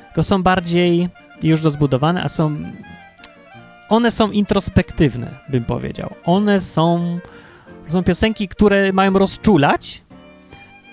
[0.06, 1.08] tylko są bardziej
[1.42, 2.56] już rozbudowane, a są
[3.88, 6.14] one są introspektywne, bym powiedział.
[6.24, 7.18] One są
[7.86, 10.02] są piosenki, które mają rozczulać,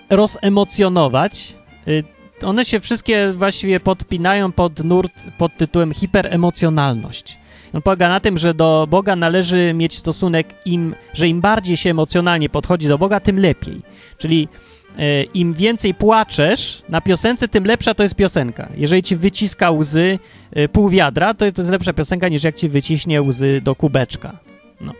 [0.09, 1.55] rozemocjonować,
[1.87, 2.03] y,
[2.43, 7.37] one się wszystkie właściwie podpinają pod nurt pod tytułem hiperemocjonalność.
[7.73, 11.89] On polega na tym, że do Boga należy mieć stosunek im, że im bardziej się
[11.89, 13.81] emocjonalnie podchodzi do Boga, tym lepiej.
[14.17, 14.47] Czyli
[15.33, 18.67] im więcej płaczesz na piosence, tym lepsza to jest piosenka.
[18.77, 20.19] Jeżeli ci wyciska łzy
[20.51, 24.37] e, pół wiadra, to, to jest lepsza piosenka niż jak ci wyciśnie łzy do kubeczka.
[24.81, 24.93] No.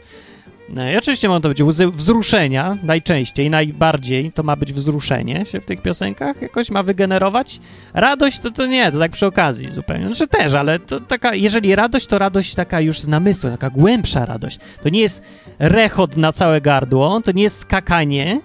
[0.73, 5.62] No I oczywiście mogą to być łzy wzruszenia, najczęściej, najbardziej to ma być wzruszenie się
[5.62, 7.59] w tych piosenkach, jakoś ma wygenerować.
[7.93, 10.05] Radość to, to nie, to tak przy okazji zupełnie.
[10.05, 14.25] Znaczy też, ale to taka, jeżeli radość, to radość taka już z namysłu, taka głębsza
[14.25, 14.59] radość.
[14.83, 15.23] To nie jest
[15.59, 18.41] rechot na całe gardło, to nie jest skakanie,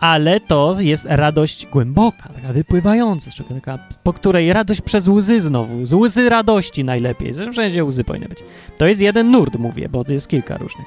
[0.00, 5.92] ale to jest radość głęboka, taka wypływająca, taka, po której radość przez łzy znowu, z
[5.92, 8.38] łzy radości najlepiej, zresztą wszędzie łzy powinny być.
[8.78, 10.86] To jest jeden nurt, mówię, bo to jest kilka różnych.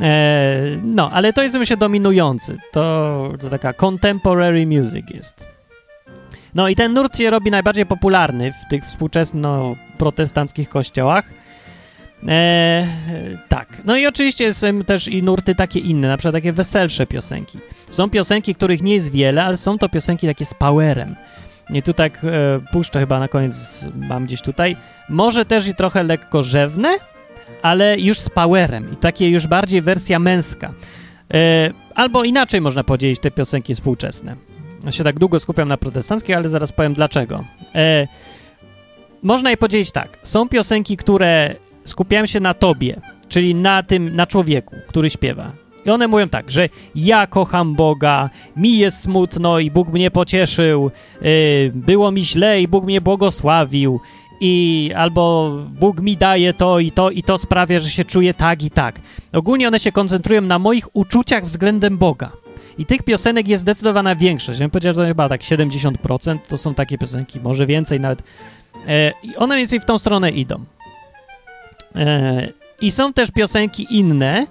[0.00, 5.46] E, no, ale to jest myślę dominujący, to, to taka contemporary music jest.
[6.54, 11.24] No i ten nurt się robi najbardziej popularny w tych współczesno-protestanckich kościołach,
[12.28, 12.86] E,
[13.48, 13.68] tak.
[13.84, 17.58] No i oczywiście są też i nurty takie inne, na przykład takie weselsze piosenki.
[17.94, 21.16] Są piosenki, których nie jest wiele, ale są to piosenki takie z powerem.
[21.70, 24.76] I tu tak e, puszczę chyba na koniec, mam gdzieś tutaj.
[25.08, 26.88] Może też i trochę lekko rzewne,
[27.62, 30.72] ale już z powerem i takie już bardziej wersja męska.
[31.34, 34.36] E, albo inaczej można podzielić te piosenki współczesne.
[34.84, 37.44] Ja się tak długo skupiam na protestanckich, ale zaraz powiem dlaczego.
[37.74, 38.08] E,
[39.22, 40.18] można je podzielić tak.
[40.22, 45.63] Są piosenki, które skupiałem się na tobie, czyli na tym, na człowieku, który śpiewa.
[45.86, 50.90] I one mówią tak, że ja kocham Boga, mi jest smutno i Bóg mnie pocieszył,
[51.22, 54.00] yy, było mi źle i Bóg mnie błogosławił,
[54.40, 58.62] i albo Bóg mi daje to i to i to sprawia, że się czuję tak
[58.62, 59.00] i tak.
[59.32, 62.32] Ogólnie one się koncentrują na moich uczuciach względem Boga.
[62.78, 64.58] I tych piosenek jest zdecydowana większość.
[64.58, 68.22] Ja bym powiedział, że chyba tak 70% to są takie piosenki, może więcej nawet.
[68.88, 70.64] E, I one więcej w tą stronę idą.
[71.96, 72.48] E,
[72.80, 74.46] I są też piosenki inne,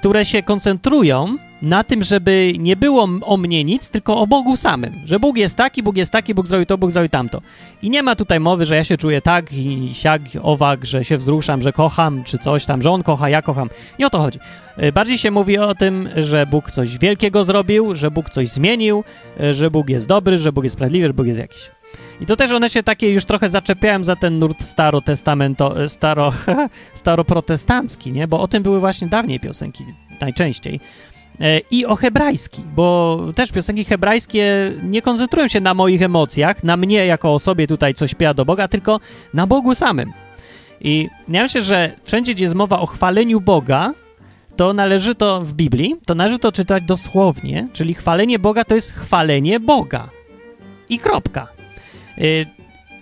[0.00, 5.00] które się koncentrują na tym, żeby nie było o mnie nic, tylko o Bogu samym.
[5.04, 7.42] Że Bóg jest taki, Bóg jest taki, Bóg zrobił to, Bóg zrobił tamto.
[7.82, 11.16] I nie ma tutaj mowy, że ja się czuję tak i siak, owak, że się
[11.16, 13.70] wzruszam, że kocham, czy coś tam, że on kocha, ja kocham.
[13.98, 14.38] Nie o to chodzi.
[14.76, 19.04] E, bardziej się mówi o tym, że Bóg coś wielkiego zrobił, że Bóg coś zmienił,
[19.40, 21.79] e, że Bóg jest dobry, że Bóg jest sprawiedliwy, że Bóg jest jakiś.
[22.20, 26.32] I to też one się takie już trochę zaczepiałem za ten nurt starotestamento, e, staro,
[26.94, 28.28] staroprotestancki, nie?
[28.28, 29.84] Bo o tym były właśnie dawniej piosenki
[30.20, 30.80] najczęściej.
[31.40, 36.76] E, I o hebrajski, bo też piosenki hebrajskie nie koncentrują się na moich emocjach, na
[36.76, 39.00] mnie jako osobie tutaj, co śpiewa do Boga, tylko
[39.34, 40.12] na Bogu samym.
[40.80, 43.92] I ja myślę, że wszędzie, gdzie jest mowa o chwaleniu Boga,
[44.56, 48.92] to należy to w Biblii, to należy to czytać dosłownie, czyli chwalenie Boga to jest
[48.92, 50.10] chwalenie Boga.
[50.88, 51.59] I kropka.
[52.20, 52.46] Y,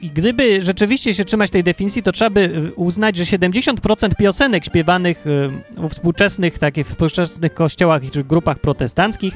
[0.02, 5.26] gdyby rzeczywiście się trzymać tej definicji, to trzeba by y, uznać, że 70% piosenek śpiewanych
[5.26, 9.34] y, w współczesnych, takich współczesnych kościołach czy grupach protestanckich,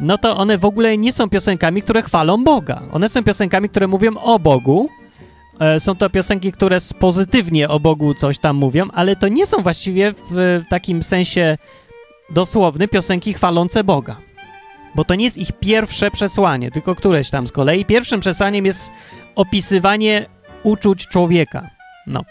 [0.00, 2.82] no to one w ogóle nie są piosenkami, które chwalą Boga.
[2.92, 4.88] One są piosenkami, które mówią o Bogu.
[5.60, 9.62] E, są to piosenki, które pozytywnie o Bogu coś tam mówią, ale to nie są
[9.62, 11.58] właściwie w takim sensie
[12.30, 14.16] dosłowny piosenki chwalące Boga
[14.94, 17.84] bo to nie jest ich pierwsze przesłanie, tylko któreś tam z kolei.
[17.84, 18.92] Pierwszym przesłaniem jest
[19.34, 20.26] opisywanie
[20.62, 21.70] uczuć człowieka.
[22.06, 22.24] No.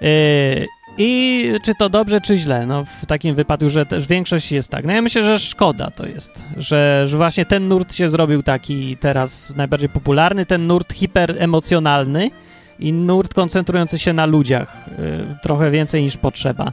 [0.00, 0.66] Yy,
[0.98, 2.66] I czy to dobrze, czy źle?
[2.66, 4.84] No, w takim wypadku, że też większość jest tak.
[4.84, 8.96] No ja myślę, że szkoda to jest, że, że właśnie ten nurt się zrobił taki
[8.96, 12.30] teraz najbardziej popularny, ten nurt hiperemocjonalny
[12.78, 16.72] i nurt koncentrujący się na ludziach yy, trochę więcej niż potrzeba.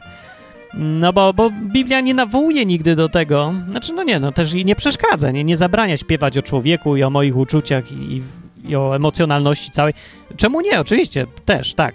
[0.76, 4.64] No bo, bo Biblia nie nawołuje nigdy do tego, znaczy no nie, no też i
[4.64, 8.22] nie przeszkadza, nie, nie zabrania śpiewać o człowieku i o moich uczuciach i,
[8.64, 9.94] i o emocjonalności całej.
[10.36, 10.80] Czemu nie?
[10.80, 11.94] Oczywiście, też, tak.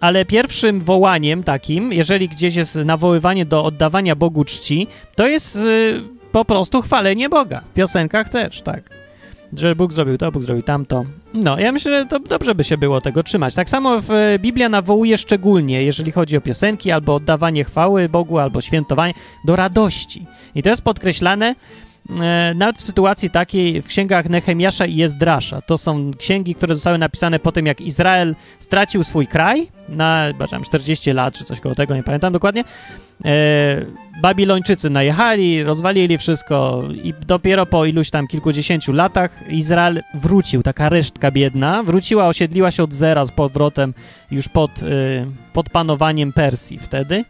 [0.00, 6.02] Ale pierwszym wołaniem takim, jeżeli gdzieś jest nawoływanie do oddawania Bogu czci, to jest y,
[6.32, 7.60] po prostu chwalenie Boga.
[7.60, 9.03] W piosenkach też, tak
[9.56, 11.04] że Bóg zrobił to, Bóg zrobił tamto.
[11.34, 13.54] No, ja myślę, że to dobrze by się było tego trzymać.
[13.54, 18.38] Tak samo w e, Biblia nawołuje szczególnie, jeżeli chodzi o piosenki, albo oddawanie chwały Bogu,
[18.38, 19.14] albo świętowanie,
[19.44, 20.26] do radości.
[20.54, 21.54] I to jest podkreślane
[22.54, 25.60] nawet w sytuacji takiej w księgach Nehemiasza i Jezdrasza.
[25.60, 30.60] To są księgi, które zostały napisane po tym, jak Izrael stracił swój kraj na, chyba
[30.64, 32.64] 40 lat, czy coś koło tego, nie pamiętam dokładnie.
[33.24, 40.88] E, Babilończycy najechali, rozwalili wszystko i dopiero po iluś tam kilkudziesięciu latach Izrael wrócił, taka
[40.88, 43.94] resztka biedna, wróciła, osiedliła się od zera z powrotem
[44.30, 47.24] już pod, y, pod panowaniem Persji wtedy.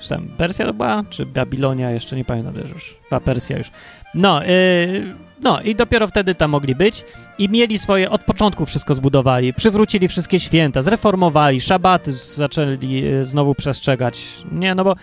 [0.00, 3.70] Czy tam Persja to była, czy Babilonia, jeszcze nie pamiętam też już, była Persja już.
[4.14, 7.04] No, y, no i dopiero wtedy tam mogli być
[7.38, 13.54] i mieli swoje, od początku wszystko zbudowali, przywrócili wszystkie święta, zreformowali, szabaty zaczęli y, znowu
[13.54, 14.26] przestrzegać.
[14.52, 14.96] Nie, no bo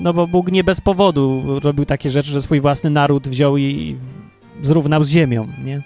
[0.00, 3.96] no bo Bóg nie bez powodu robił takie rzeczy, że swój własny naród wziął i
[4.62, 5.82] zrównał z ziemią, nie?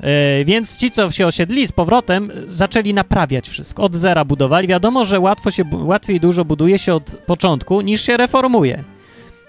[0.00, 3.82] E, więc ci, co się osiedli z powrotem, zaczęli naprawiać wszystko.
[3.82, 4.68] Od zera budowali.
[4.68, 8.84] Wiadomo, że łatwo się, łatwiej dużo buduje się od początku, niż się reformuje.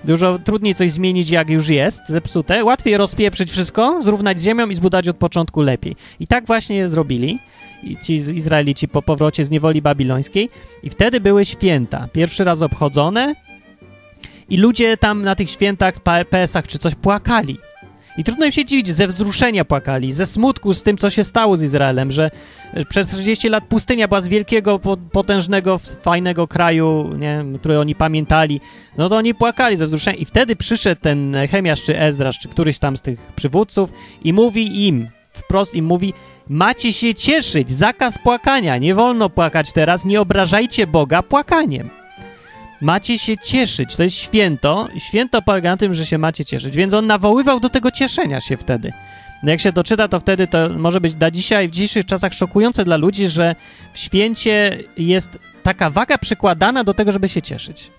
[0.04, 2.64] Dużo trudniej coś zmienić, jak już jest zepsute.
[2.64, 5.96] Łatwiej rozpieprzyć wszystko, zrównać z ziemią i zbudować od początku lepiej.
[6.20, 7.40] I tak właśnie zrobili
[7.84, 10.50] i ci Izraelici po powrocie z niewoli babilońskiej.
[10.84, 12.08] I wtedy były święta.
[12.14, 13.36] Pierwszy raz obchodzone
[14.50, 15.94] i ludzie tam na tych świętach,
[16.30, 17.58] PSach czy coś płakali.
[18.18, 21.58] I trudno im się dziwić, ze wzruszenia płakali, ze smutku z tym, co się stało
[21.58, 22.32] z Izraelem, że
[22.90, 24.80] przez 40 lat pustynia była z wielkiego,
[25.12, 28.62] potężnego, fajnego kraju, nie, który oni pamiętali.
[28.98, 30.18] No to oni płakali ze wzruszenia.
[30.18, 34.88] I wtedy przyszedł ten Chemiasz czy Ezrasz, czy któryś tam z tych przywódców i mówi
[34.88, 36.14] im, wprost im mówi,
[36.50, 42.03] macie się cieszyć, zakaz płakania, nie wolno płakać teraz, nie obrażajcie Boga płakaniem.
[42.84, 44.88] Macie się cieszyć, to jest święto.
[44.98, 48.58] Święto polega na tym, że się macie cieszyć, więc on nawoływał do tego cieszenia się
[48.58, 48.94] wtedy.
[49.44, 52.86] No jak się doczyta, to wtedy to może być dla dzisiaj, w dzisiejszych czasach szokujące
[52.86, 53.56] dla ludzi, że
[53.94, 57.92] w święcie jest taka waga przykładana do tego, żeby się cieszyć.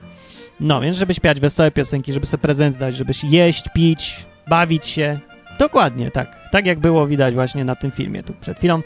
[0.60, 5.18] No, więc żeby śpiewać wesołe piosenki, żeby sobie prezent dać, żeby jeść, pić, bawić się.
[5.58, 6.48] Dokładnie, tak.
[6.50, 8.82] Tak jak było widać właśnie na tym filmie tu przed chwilą.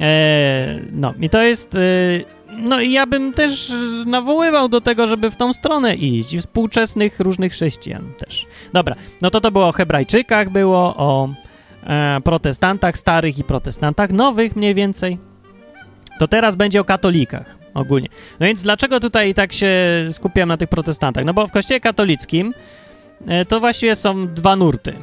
[0.00, 1.74] Eee, no i to jest...
[1.74, 3.72] Eee, no i ja bym też
[4.06, 6.32] nawoływał do tego, żeby w tą stronę iść.
[6.32, 8.46] I współczesnych różnych chrześcijan też.
[8.72, 11.28] Dobra, no to to było o Hebrajczykach, było o
[11.86, 15.18] e, protestantach starych i protestantach nowych mniej więcej.
[16.18, 18.08] To teraz będzie o katolikach ogólnie.
[18.40, 19.72] No więc dlaczego tutaj tak się
[20.12, 21.24] skupiam na tych protestantach?
[21.24, 22.54] No bo w kościele katolickim
[23.26, 24.94] e, to właściwie są dwa nurty.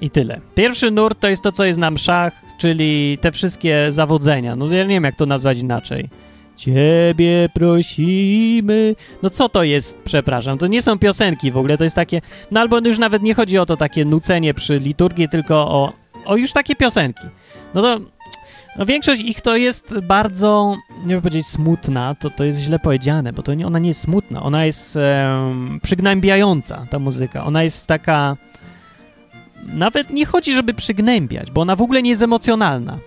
[0.00, 0.40] I tyle.
[0.54, 4.56] Pierwszy nurt to jest to, co jest na mszach, czyli te wszystkie zawodzenia.
[4.56, 6.08] No ja nie wiem, jak to nazwać inaczej.
[6.56, 8.96] Ciebie prosimy.
[9.22, 12.60] No co to jest, przepraszam, to nie są piosenki w ogóle, to jest takie, no
[12.60, 15.92] albo już nawet nie chodzi o to takie nucenie przy liturgii, tylko o,
[16.24, 17.26] o już takie piosenki.
[17.74, 18.00] No to
[18.78, 23.32] no większość ich to jest bardzo, nie wiem powiedzieć smutna, to, to jest źle powiedziane,
[23.32, 27.44] bo to nie, ona nie jest smutna, ona jest um, przygnębiająca, ta muzyka.
[27.44, 28.36] Ona jest taka,
[29.66, 32.98] nawet nie chodzi, żeby przygnębiać, bo ona w ogóle nie jest emocjonalna.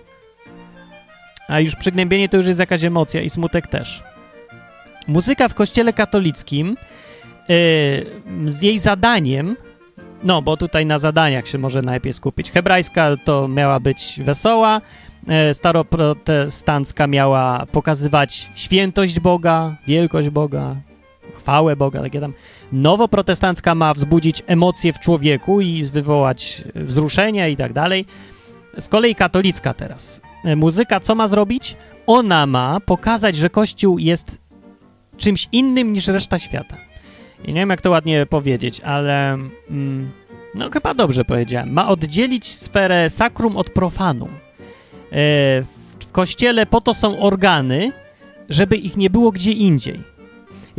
[1.48, 4.02] A już przygnębienie to już jest jakaś emocja i smutek też.
[5.06, 6.76] Muzyka w kościele katolickim
[7.48, 9.56] yy, z jej zadaniem,
[10.24, 12.50] no bo tutaj na zadaniach się może najlepiej skupić.
[12.50, 14.80] Hebrajska to miała być wesoła,
[15.26, 20.76] yy, staroprotestancka miała pokazywać świętość Boga, wielkość Boga,
[21.36, 22.32] chwałę Boga, takie tam.
[22.72, 28.06] Nowoprotestancka ma wzbudzić emocje w człowieku i wywołać wzruszenia i tak dalej.
[28.78, 30.20] Z kolei katolicka teraz
[30.56, 31.76] muzyka co ma zrobić?
[32.06, 34.38] Ona ma pokazać, że Kościół jest
[35.16, 36.76] czymś innym niż reszta świata.
[37.44, 39.32] I nie wiem, jak to ładnie powiedzieć, ale
[39.70, 40.10] mm,
[40.54, 41.72] no chyba dobrze powiedziałem.
[41.72, 44.28] Ma oddzielić sferę sakrum od profanum.
[44.28, 44.36] E,
[46.00, 47.92] w kościele po to są organy,
[48.48, 50.17] żeby ich nie było gdzie indziej.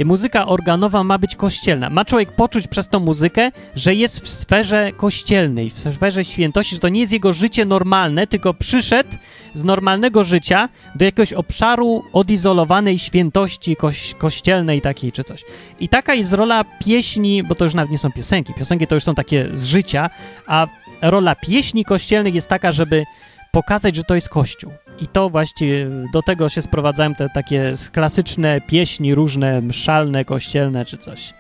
[0.06, 1.90] Muzyka organowa ma być kościelna.
[1.90, 6.82] Ma człowiek poczuć przez tą muzykę, że jest w sferze kościelnej, w sferze świętości, że
[6.82, 9.10] to nie jest jego życie normalne, tylko przyszedł
[9.54, 15.44] z normalnego życia do jakiegoś obszaru odizolowanej świętości koś kościelnej takiej czy coś.
[15.80, 18.54] I taka jest rola pieśni, bo to już nawet nie są piosenki.
[18.54, 20.10] Piosenki to już są takie z życia,
[20.48, 20.68] a
[21.02, 23.06] rola pieśni kościelnych jest taka, żeby
[23.52, 24.72] pokazać, że to jest kościół.
[25.02, 30.98] I to właściwie do tego się sprowadzają te takie klasyczne pieśni, różne mszalne, kościelne czy
[30.98, 31.34] coś.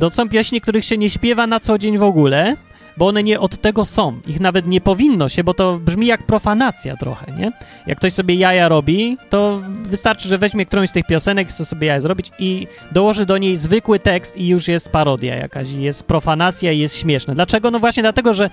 [0.00, 2.56] To są pieśni, których się nie śpiewa na co dzień w ogóle,
[2.98, 4.20] bo one nie od tego są.
[4.26, 7.52] Ich nawet nie powinno się, bo to brzmi jak profanacja trochę, nie?
[7.86, 11.86] Jak ktoś sobie jaja robi, to wystarczy, że weźmie którąś z tych piosenek, chce sobie
[11.86, 16.72] jaja zrobić i dołoży do niej zwykły tekst i już jest parodia jakaś, jest profanacja
[16.72, 17.34] i jest śmieszne.
[17.34, 17.70] Dlaczego?
[17.70, 18.50] No właśnie dlatego, że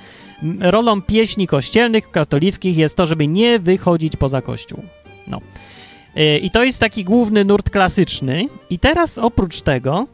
[0.60, 4.84] rolą pieśni kościelnych, katolickich jest to, żeby nie wychodzić poza kościół.
[5.28, 5.42] No.
[6.18, 8.48] Y, I to jest taki główny nurt klasyczny.
[8.70, 10.08] I teraz oprócz tego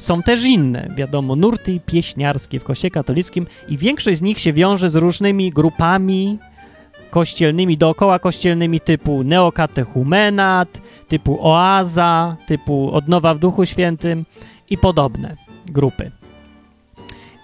[0.00, 4.90] są też inne, wiadomo, nurty pieśniarskie w kościele katolickim i większość z nich się wiąże
[4.90, 6.38] z różnymi grupami
[7.10, 14.24] kościelnymi, dookoła kościelnymi typu neokatechumenat, typu oaza, typu odnowa w Duchu Świętym
[14.70, 15.36] i podobne
[15.66, 16.19] grupy.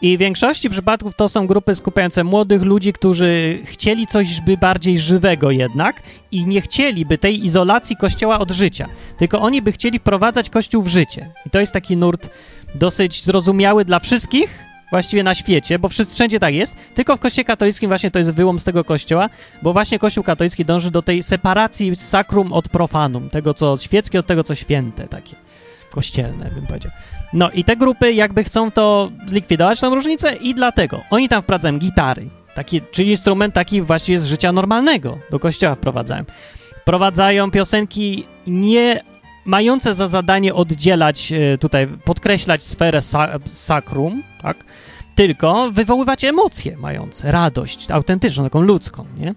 [0.02, 4.98] I w większości przypadków to są grupy skupiające młodych ludzi, którzy chcieli coś by bardziej
[4.98, 8.88] żywego jednak i nie chcieliby tej izolacji Kościoła od życia,
[9.18, 11.30] tylko oni by chcieli wprowadzać Kościół w życie.
[11.46, 12.28] I to jest taki nurt
[12.74, 17.88] dosyć zrozumiały dla wszystkich, właściwie na świecie, bo wszędzie tak jest, tylko w Kościele katolickim
[17.88, 19.28] właśnie to jest wyłom z tego Kościoła,
[19.62, 24.26] bo właśnie Kościół katolicki dąży do tej separacji sakrum od profanum, tego co świeckie od
[24.26, 25.36] tego co święte, takie
[25.90, 26.92] kościelne bym powiedział.
[27.32, 31.78] No i te grupy jakby chcą to zlikwidować, tą różnicę i dlatego oni tam wprowadzają
[31.78, 36.24] gitary, taki, czyli instrument taki właściwie z życia normalnego do kościoła wprowadzają.
[36.82, 39.02] Wprowadzają piosenki nie
[39.44, 44.56] mające za zadanie oddzielać e, tutaj, podkreślać sferę sa sakrum, tak?
[45.14, 49.34] Tylko wywoływać emocje mające, radość autentyczną, taką ludzką, nie?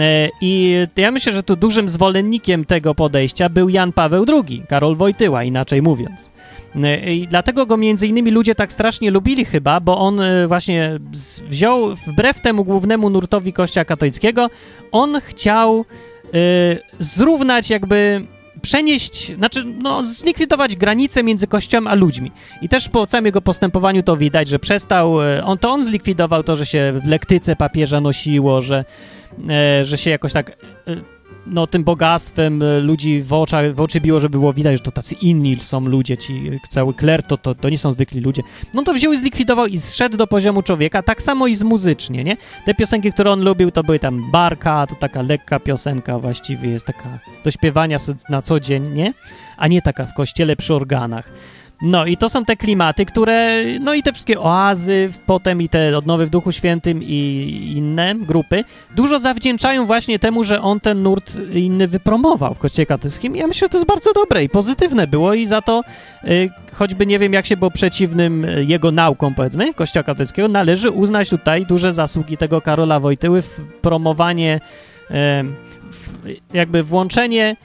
[0.00, 4.96] E, I ja myślę, że tu dużym zwolennikiem tego podejścia był Jan Paweł II, Karol
[4.96, 6.33] Wojtyła, inaczej mówiąc.
[6.82, 10.98] E, I dlatego go między innymi ludzie tak strasznie lubili chyba, bo on właśnie
[11.48, 14.50] wziął, wbrew temu głównemu nurtowi Kościoła katolickiego,
[14.92, 15.84] on chciał
[16.98, 18.26] zrównać jakby
[18.64, 22.30] przenieść, znaczy no, zlikwidować granice między Kościołem a ludźmi.
[22.62, 26.42] I też po całym jego postępowaniu to widać, że przestał, e, on to on zlikwidował
[26.42, 28.84] to, że się w lektyce papieża nosiło, że,
[29.48, 31.13] e, że się jakoś tak e,
[31.46, 34.92] no, tym bogactwem e, ludzi w, oczach, w oczy biło, żeby było widać, że to
[34.92, 38.42] tacy inni są ludzie, ci cały kler to, to, to nie są zwykli ludzie.
[38.74, 42.24] No to wziął i zlikwidował i zszedł do poziomu człowieka, tak samo i z muzycznie,
[42.24, 42.36] nie?
[42.64, 46.86] Te piosenki, które on lubił, to były tam Barka, to taka lekka piosenka właściwie, jest
[46.86, 47.96] taka do śpiewania
[48.28, 49.14] na co dzień, nie?
[49.56, 51.30] A nie taka w kościele przy organach.
[51.84, 55.98] No i to są te klimaty, które, no i te wszystkie oazy, potem i te
[55.98, 58.64] odnowy w Duchu Świętym i inne grupy,
[58.96, 63.36] dużo zawdzięczają właśnie temu, że on ten nurt inny wypromował w Kościele Katolickim.
[63.36, 65.82] Ja myślę, że to jest bardzo dobre i pozytywne było i za to,
[66.24, 71.28] y, choćby nie wiem, jak się było przeciwnym jego naukom, powiedzmy, Kościoła Katolickiego, należy uznać
[71.28, 74.60] tutaj duże zasługi tego Karola Wojtyły w promowanie,
[75.10, 75.14] y,
[75.90, 76.18] w,
[76.52, 77.56] jakby włączenie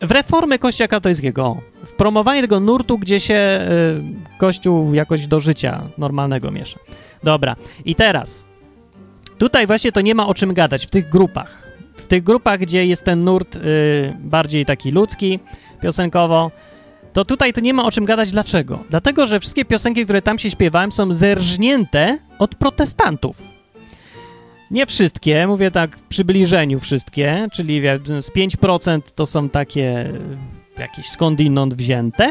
[0.00, 5.88] w reformę Kościoła katolickiego, w promowanie tego nurtu, gdzie się y, Kościół jakoś do życia
[5.98, 6.78] normalnego miesza.
[7.22, 8.44] Dobra, i teraz,
[9.38, 11.64] tutaj właśnie to nie ma o czym gadać w tych grupach.
[11.96, 13.60] W tych grupach, gdzie jest ten nurt y,
[14.20, 15.38] bardziej taki ludzki,
[15.82, 16.50] piosenkowo,
[17.12, 18.30] to tutaj to nie ma o czym gadać.
[18.30, 18.84] Dlaczego?
[18.90, 23.53] Dlatego, że wszystkie piosenki, które tam się śpiewałem, są zerżnięte od protestantów.
[24.74, 27.82] Nie wszystkie, mówię tak w przybliżeniu wszystkie, czyli
[28.20, 30.12] z 5% to są takie
[30.78, 32.30] jakieś skądinąd wzięte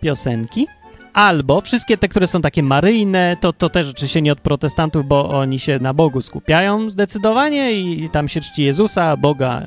[0.00, 0.66] piosenki,
[1.12, 5.30] albo wszystkie te, które są takie maryjne, to, to też oczywiście nie od protestantów, bo
[5.30, 9.66] oni się na Bogu skupiają zdecydowanie i tam się czci Jezusa, Boga,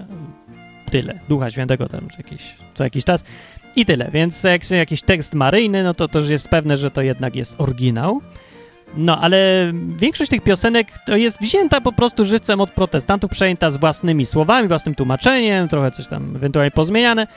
[0.91, 3.24] tyle, Ducha Świętego tam jakiś, co jakiś czas
[3.76, 7.36] i tyle, więc jak jakiś tekst maryjny, no to już jest pewne, że to jednak
[7.36, 8.22] jest oryginał.
[8.98, 13.78] No, ale większość tych piosenek to jest wzięta po prostu żywcem od protestantów, przejęta z
[13.78, 17.28] własnymi słowami, własnym tłumaczeniem, trochę coś tam ewentualnie pozmieniane.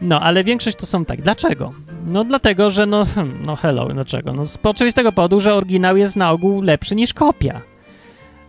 [0.00, 1.22] No, ale większość to są tak.
[1.22, 1.72] Dlaczego?
[2.06, 4.32] No dlatego, że no, hmm, no hello, dlaczego?
[4.32, 7.60] No z oczywistego powodu, że oryginał jest na ogół lepszy niż kopia.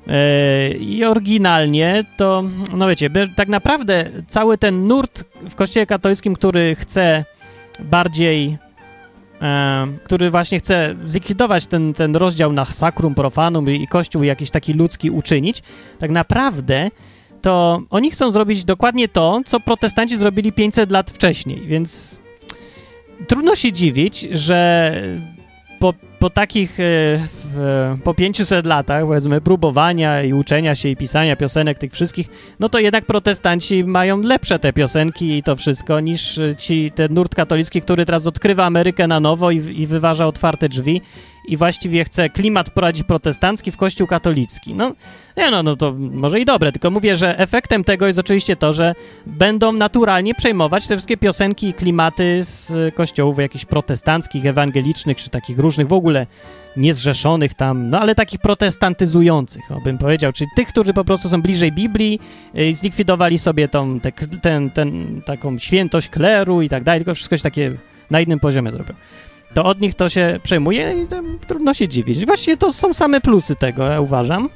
[0.08, 2.43] Yy, I oryginalnie to,
[2.74, 7.26] no wiecie, tak naprawdę cały ten nurt w kościele katolickim, który chce
[7.80, 8.58] bardziej
[10.04, 15.12] który właśnie chce zlikwidować ten, ten rozdział na sakrum, profanum i kościół jakiś taki ludzki
[15.12, 15.64] uczynić,
[16.00, 16.92] tak naprawdę
[17.42, 22.20] to oni chcą zrobić dokładnie to, co protestanci zrobili 500 lat wcześniej, więc
[23.28, 24.92] trudno się dziwić, że
[26.20, 31.93] po, takich, e, po 500 latach, powiedzmy, próbowania i uczenia się i pisania piosenek tych
[31.93, 32.28] wszystkich,
[32.59, 37.36] no to jednak protestanci mają lepsze te piosenki i to wszystko niż ci, ten nurt
[37.36, 41.01] katolicki, który teraz odkrywa Amerykę na nowo i, i wyważa otwarte drzwi
[41.46, 44.74] i właściwie chce klimat prowadzić protestancki w kościół katolicki.
[44.74, 44.94] No,
[45.38, 48.74] nie no, no to może i dobre, tylko mówię, że efektem tego jest oczywiście to,
[48.74, 55.30] że będą naturalnie przejmować te wszystkie piosenki i klimaty z kościołów jakichś protestanckich, ewangelicznych, czy
[55.30, 56.28] takich różnych w ogóle
[56.78, 61.72] niezrzeszonych tam, no ale takich protestantyzujących, bym powiedział, czyli tych, którzy po prostu są bliżej
[61.72, 62.20] Biblii
[62.54, 64.12] i y, zlikwidowali sobie tą, te,
[64.42, 67.72] ten, ten, taką świętość kleru i tak dalej, tylko wszystko się takie
[68.12, 68.94] na innym poziomie zrobią
[69.54, 71.08] to od nich to się przejmuje i
[71.47, 72.26] trudno się dziwić.
[72.26, 74.50] Właściwie to są same plusy tego, ja uważam.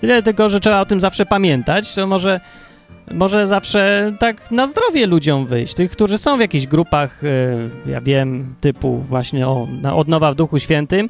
[0.00, 2.40] Tyle że trzeba o tym zawsze pamiętać, to może,
[3.10, 5.74] może zawsze tak na zdrowie ludziom wyjść.
[5.74, 10.34] Tych, którzy są w jakichś grupach, yy, ja wiem, typu właśnie o, na odnowa w
[10.34, 11.08] Duchu Świętym,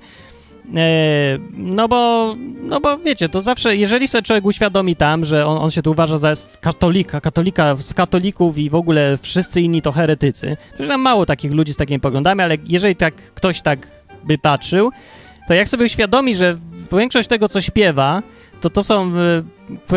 [1.53, 5.71] no bo, no bo wiecie, to zawsze, jeżeli sobie człowiek uświadomi tam, że on, on
[5.71, 10.57] się tu uważa za katolika, katolika z katolików i w ogóle wszyscy inni to heretycy,
[10.81, 13.87] że tam mało takich ludzi z takimi poglądami, ale jeżeli tak ktoś tak
[14.25, 14.91] by patrzył,
[15.49, 16.57] to jak sobie uświadomi, że
[16.93, 18.23] większość tego, co śpiewa,
[18.61, 19.45] to to są y,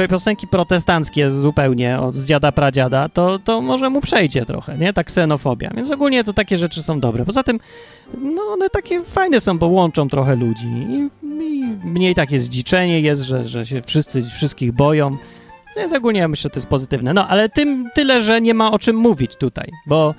[0.09, 4.93] piosenki protestanckie zupełnie od z dziada pradziada, to, to może mu przejdzie trochę, nie?
[4.93, 5.72] Ta ksenofobia.
[5.76, 7.26] Więc ogólnie to takie rzeczy są dobre.
[7.26, 7.59] Poza tym,
[8.22, 11.09] no one takie fajne są, bo łączą trochę ludzi i,
[11.43, 15.18] i mniej takie zdziczenie jest, że, że się wszyscy wszystkich boją.
[15.78, 17.13] Więc ogólnie ja myślę, że to jest pozytywne.
[17.13, 20.15] No, ale tym tyle, że nie ma o czym mówić tutaj, bo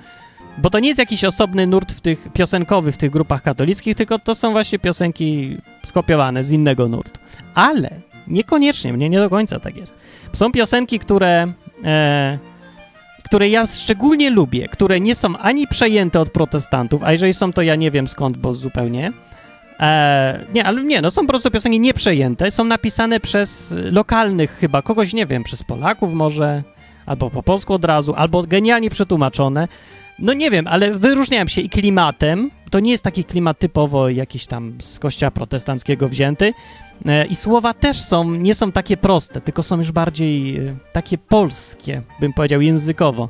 [0.61, 4.19] bo to nie jest jakiś osobny nurt w tych piosenkowy w tych grupach katolickich, tylko
[4.19, 7.19] to są właśnie piosenki skopiowane z innego nurtu.
[7.55, 7.89] Ale
[8.29, 9.95] Niekoniecznie, mnie nie do końca tak jest.
[10.33, 11.53] Są piosenki, które,
[11.83, 12.39] e,
[13.25, 17.61] które ja szczególnie lubię, które nie są ani przejęte od protestantów, a jeżeli są, to
[17.61, 19.13] ja nie wiem skąd, bo zupełnie.
[19.79, 24.81] E, nie, ale nie, no są po prostu piosenki nieprzejęte, są napisane przez lokalnych chyba,
[24.81, 26.63] kogoś nie wiem, przez Polaków może,
[27.05, 29.67] albo po polsku od razu, albo genialnie przetłumaczone.
[30.21, 34.47] No nie wiem, ale wyróżniałem się i klimatem, to nie jest taki klimat typowo jakiś
[34.47, 36.53] tam z kościoła protestanckiego wzięty,
[37.05, 41.17] e, i słowa też są, nie są takie proste, tylko są już bardziej e, takie
[41.17, 43.29] polskie, bym powiedział, językowo.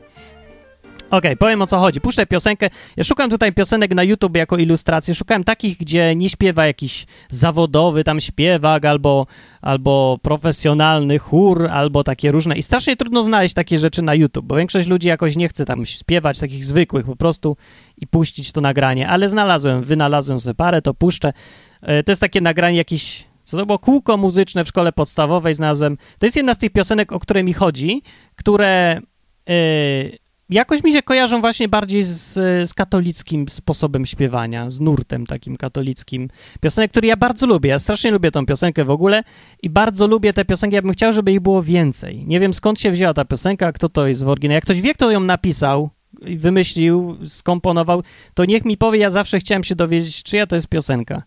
[1.09, 2.01] Okej, okay, powiem o co chodzi.
[2.01, 2.69] Puszczę piosenkę.
[2.97, 5.15] Ja szukam tutaj piosenek na YouTube jako ilustrację.
[5.15, 9.27] Szukałem takich, gdzie nie śpiewa jakiś zawodowy tam śpiewak albo,
[9.61, 12.57] albo profesjonalny chór, albo takie różne.
[12.57, 15.85] I strasznie trudno znaleźć takie rzeczy na YouTube, bo większość ludzi jakoś nie chce tam
[15.85, 17.57] śpiewać takich zwykłych po prostu
[17.97, 19.09] i puścić to nagranie.
[19.09, 21.33] Ale znalazłem, wynalazłem sobie parę, to puszczę.
[21.81, 25.97] E, to jest takie nagranie jakieś co to było kółko muzyczne w szkole podstawowej znalazłem.
[26.19, 28.01] To jest jedna z tych piosenek, o które mi chodzi,
[28.35, 29.01] które...
[29.47, 32.33] Yy, jakoś mi się kojarzą właśnie bardziej z,
[32.69, 36.29] z katolickim sposobem śpiewania, z nurtem takim katolickim
[36.61, 37.69] piosenek, który ja bardzo lubię.
[37.69, 39.23] Ja strasznie lubię tą piosenkę w ogóle
[39.63, 40.75] i bardzo lubię te piosenki.
[40.75, 42.25] Ja bym chciał, żeby ich było więcej.
[42.27, 44.55] Nie wiem skąd się wzięła ta piosenka, kto to jest w oryginale.
[44.55, 45.89] Jak ktoś wie, kto ją napisał,
[46.21, 51.23] wymyślił, skomponował, to niech mi powie, ja zawsze chciałem się dowiedzieć, czyja to jest piosenka.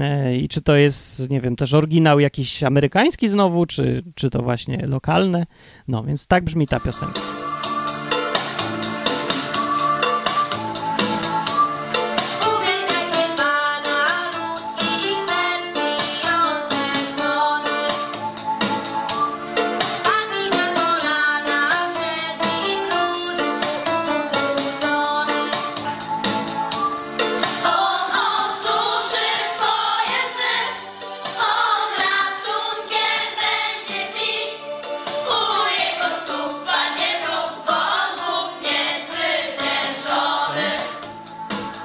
[0.00, 4.42] E, I czy to jest, nie wiem, też oryginał jakiś amerykański znowu, czy, czy to
[4.42, 5.46] właśnie lokalne.
[5.88, 7.41] No, więc tak brzmi ta piosenka.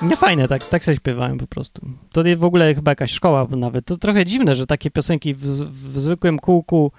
[0.07, 1.81] Nie fajne, tak, tak się śpiewałem po prostu.
[2.11, 3.85] To jest w ogóle chyba jakaś szkoła nawet.
[3.85, 6.91] To trochę dziwne, że takie piosenki w, w zwykłym kółku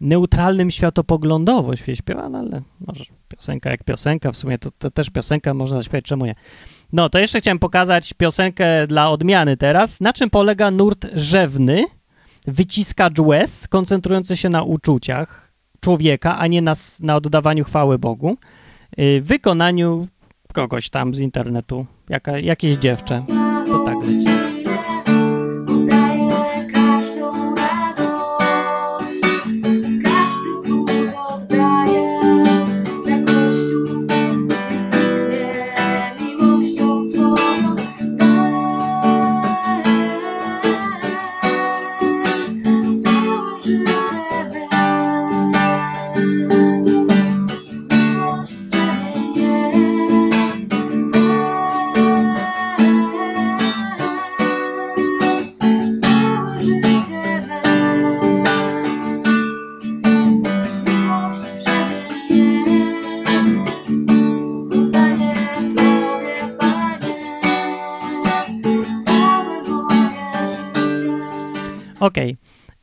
[0.00, 5.54] neutralnym światopoglądowo się śpiewano, ale może piosenka jak piosenka, w sumie to, to też piosenka
[5.54, 6.34] można zaśpiewać, czemu nie?
[6.92, 10.00] No, to jeszcze chciałem pokazać piosenkę dla odmiany teraz.
[10.00, 11.84] Na czym polega nurt rzewny,
[12.46, 18.36] wyciskacz łez, koncentrujący się na uczuciach człowieka, a nie na, na oddawaniu chwały Bogu,
[18.98, 20.08] y, wykonaniu
[20.52, 23.22] kogoś tam z internetu, jaka, jakieś dziewczę.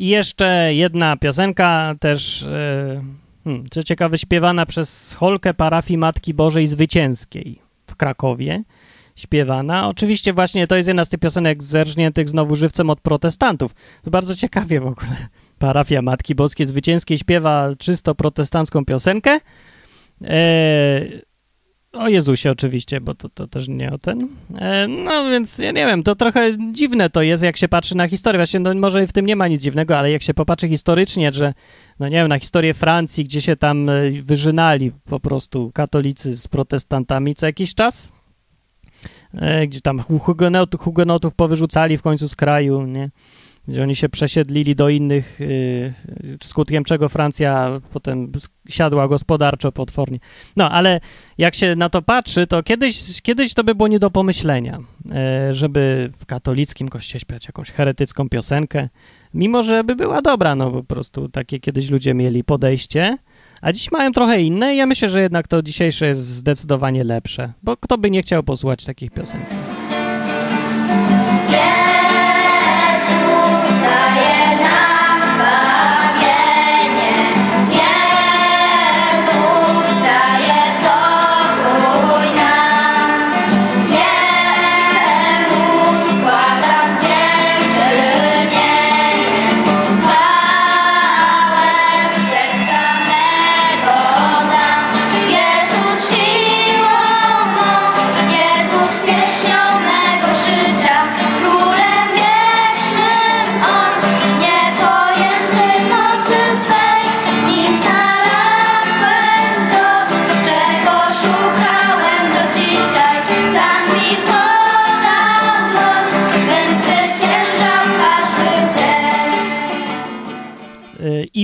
[0.10, 3.02] Jeszcze jedna piosenka też, yy,
[3.44, 8.64] hmm, co ciekawe, śpiewana przez Holkę parafii Matki Bożej Zwycięskiej w Krakowie.
[9.16, 9.88] Śpiewana.
[9.88, 13.74] Oczywiście właśnie to jest jedna z tych piosenek zerżniętych znowu żywcem od protestantów.
[14.04, 15.28] To bardzo ciekawie w ogóle.
[15.60, 19.40] Parafia Matki Boskiej Zwycięskiej śpiewa czysto protestancką piosenkę.
[20.22, 20.30] Yy,
[21.94, 24.28] o Jezusie oczywiście, bo to, to też nie o ten.
[24.56, 28.08] E, no więc ja nie wiem, to trochę dziwne to jest, jak się patrzy na
[28.08, 28.40] historię.
[28.40, 31.54] Właśnie no, może w tym nie ma nic dziwnego, ale jak się popatrzy historycznie, że
[32.00, 36.48] no nie wiem, na historię Francji, gdzie się tam e, wyżynali po prostu katolicy z
[36.48, 38.12] protestantami co jakiś czas,
[39.34, 43.10] e, gdzie tam hugenotów, hugenotów powyrzucali w końcu z kraju, nie?
[43.68, 45.94] Gdzie oni się przesiedlili do innych, y,
[46.44, 48.32] skutkiem czego Francja potem
[48.70, 50.20] siadła gospodarczo potwornie.
[50.58, 51.00] No, ale
[51.38, 54.80] jak się na to patrzy, to kiedyś, kiedyś to by było nie do pomyślenia,
[55.50, 58.90] y, żeby w katolickim kościele śpiewać jakąś heretycką piosenkę,
[59.34, 63.18] mimo że by była dobra, no po prostu takie kiedyś ludzie mieli podejście,
[63.62, 67.54] a dziś mają trochę inne i ja myślę, że jednak to dzisiejsze jest zdecydowanie lepsze,
[67.64, 69.48] bo kto by nie chciał posłuchać takich piosenek.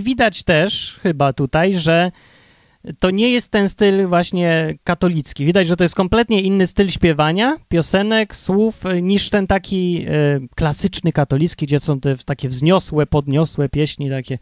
[0.06, 2.12] Widać też chyba tutaj, że
[3.00, 5.46] to nie jest ten styl właśnie katolicki.
[5.46, 10.48] Widać, że to jest kompletnie inny styl śpiewania, piosenek, słów, y, niż ten taki y,
[10.56, 14.40] klasyczny katolicki, gdzie są te takie wzniosłe, podniosłe pieśni, takie,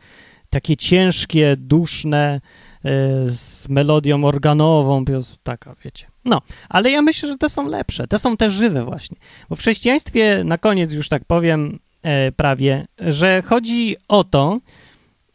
[0.49, 2.41] takie ciężkie, duszne,
[2.86, 2.89] y,
[3.30, 5.05] z melodią organową,
[5.43, 6.07] taka, wiecie.
[6.26, 9.18] No, ale ja myślę, że te są lepsze, te są też żywe właśnie.
[9.49, 14.59] Bo w chrześcijaństwie, na koniec już tak powiem e, prawie, że chodzi o to,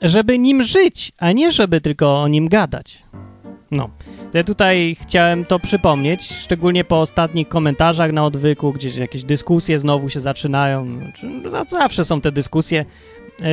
[0.01, 3.03] żeby nim żyć, a nie żeby tylko o nim gadać.
[3.71, 3.91] No,
[4.35, 10.09] ja tutaj chciałem to przypomnieć, szczególnie po ostatnich komentarzach na odwyku, gdzie jakieś dyskusje znowu
[10.09, 10.87] się zaczynają.
[11.67, 12.85] Zawsze są te dyskusje
[13.41, 13.47] yy,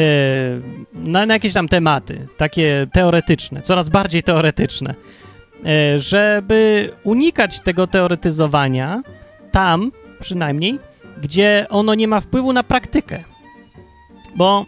[0.93, 4.96] na, na, jakieś tam tematy, takie teoretyczne, coraz bardziej teoretyczne.
[5.64, 9.02] Yy, żeby unikać tego teoretyzowania,
[9.52, 10.80] tam przynajmniej,
[11.22, 13.24] gdzie ono nie ma wpływu na praktykę.
[14.36, 14.66] Bo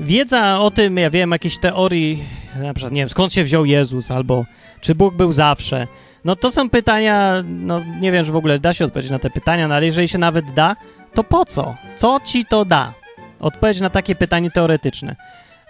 [0.00, 2.24] wiedza o tym, ja wiem, jakieś teorii,
[2.62, 4.44] na przykład, nie wiem, skąd się wziął Jezus, albo
[4.80, 5.86] czy Bóg był zawsze,
[6.24, 9.30] no to są pytania, no nie wiem, że w ogóle da się odpowiedzieć na te
[9.30, 10.76] pytania, no ale jeżeli się nawet da,
[11.14, 11.74] to po co?
[11.96, 12.94] Co ci to da?
[13.40, 15.16] Odpowiedź na takie pytanie teoretyczne.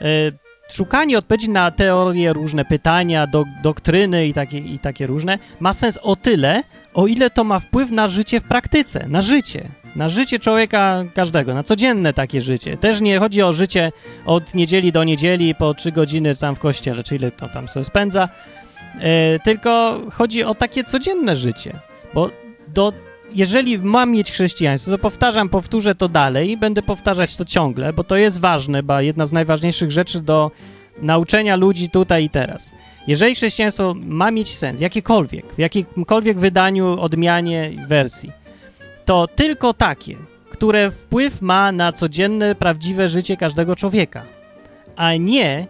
[0.01, 0.33] Yy,
[0.71, 5.99] szukanie odpowiedzi na teorie, różne pytania, do, doktryny i takie, i takie różne ma sens
[6.03, 6.62] o tyle,
[6.95, 11.55] o ile to ma wpływ na życie w praktyce, na życie na życie człowieka każdego,
[11.55, 12.77] na codzienne takie życie.
[12.77, 13.93] Też nie chodzi o życie
[14.27, 17.85] od niedzieli do niedzieli po trzy godziny tam w kościele, czy ile to tam sobie
[17.85, 18.29] spędza,
[19.01, 21.79] e, tylko chodzi o takie codzienne życie,
[22.14, 22.31] bo
[22.69, 22.93] do,
[23.35, 28.16] jeżeli mam mieć chrześcijaństwo, to powtarzam, powtórzę to dalej, będę powtarzać to ciągle, bo to
[28.16, 30.51] jest ważne, bo jedna z najważniejszych rzeczy do
[31.03, 32.70] nauczenia ludzi tutaj i teraz.
[33.07, 38.33] Jeżeli chrześcijaństwo ma mieć sens, jakiekolwiek, w jakimkolwiek wydaniu, odmianie, wersji,
[39.05, 40.16] to tylko takie,
[40.51, 44.22] które wpływ ma na codzienne, prawdziwe życie każdego człowieka,
[44.97, 45.66] a nie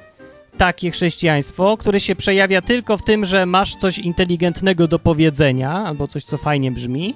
[0.59, 6.07] takie chrześcijaństwo, które się przejawia tylko w tym, że masz coś inteligentnego do powiedzenia albo
[6.07, 7.15] coś, co fajnie brzmi,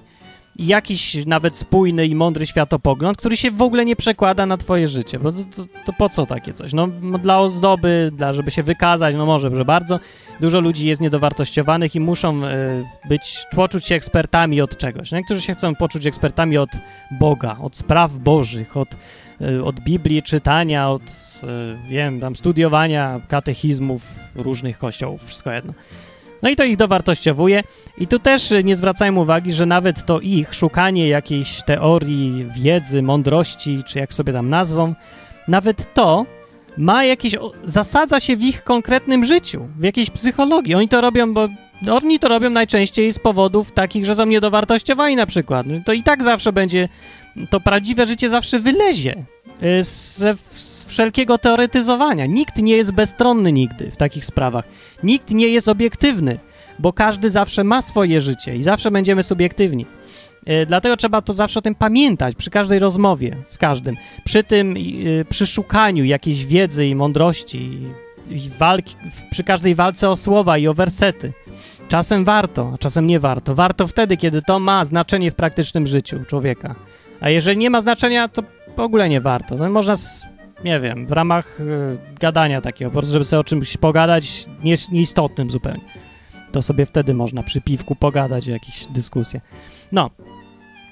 [0.56, 5.18] jakiś nawet spójny i mądry światopogląd, który się w ogóle nie przekłada na twoje życie.
[5.18, 6.72] Bo to, to, to, po co takie coś?
[6.72, 6.88] No,
[7.22, 10.00] dla ozdoby, dla, żeby się wykazać, no może, że bardzo.
[10.40, 12.48] Dużo ludzi jest niedowartościowanych i muszą y,
[13.08, 15.12] być, poczuć się ekspertami od czegoś.
[15.12, 16.70] Niektórzy się chcą poczuć ekspertami od
[17.10, 18.88] Boga, od spraw bożych, od,
[19.40, 21.06] y, od Biblii, czytania, od, y,
[21.88, 25.72] wiem, tam studiowania katechizmów różnych kościołów, wszystko jedno.
[26.42, 27.62] No i to ich dowartościowuje.
[27.98, 33.82] I tu też nie zwracajmy uwagi, że nawet to ich szukanie jakiejś teorii, wiedzy, mądrości,
[33.86, 34.94] czy jak sobie tam nazwą,
[35.48, 36.26] nawet to
[36.76, 40.74] ma jakieś, zasadza się w ich konkretnym życiu, w jakiejś psychologii.
[40.74, 41.48] Oni to robią, bo
[41.90, 45.66] oni to robią najczęściej z powodów takich, że są niedowartościowani na przykład.
[45.86, 46.88] To i tak zawsze będzie,
[47.50, 49.14] to prawdziwe życie zawsze wylezie
[49.62, 50.34] y, ze,
[50.86, 52.26] wszelkiego teoretyzowania.
[52.26, 54.64] Nikt nie jest bezstronny nigdy w takich sprawach.
[55.02, 56.38] Nikt nie jest obiektywny,
[56.78, 59.86] bo każdy zawsze ma swoje życie i zawsze będziemy subiektywni.
[60.46, 63.96] E, dlatego trzeba to zawsze o tym pamiętać przy każdej rozmowie z każdym.
[64.24, 67.78] Przy tym, e, przy szukaniu jakiejś wiedzy i mądrości,
[68.30, 68.96] i walki,
[69.30, 71.32] przy każdej walce o słowa i o wersety.
[71.88, 73.54] Czasem warto, a czasem nie warto.
[73.54, 76.74] Warto wtedy, kiedy to ma znaczenie w praktycznym życiu człowieka.
[77.22, 78.42] A jeżeli nie ma znaczenia, to
[78.76, 79.54] w ogóle nie warto.
[79.54, 79.94] No, można
[80.64, 84.74] nie wiem, w ramach y, gadania takiego, po prostu, żeby sobie o czymś pogadać, nie,
[84.92, 85.80] nieistotnym zupełnie.
[86.52, 89.40] To sobie wtedy można przy piwku pogadać, jakieś dyskusje.
[89.92, 90.10] No.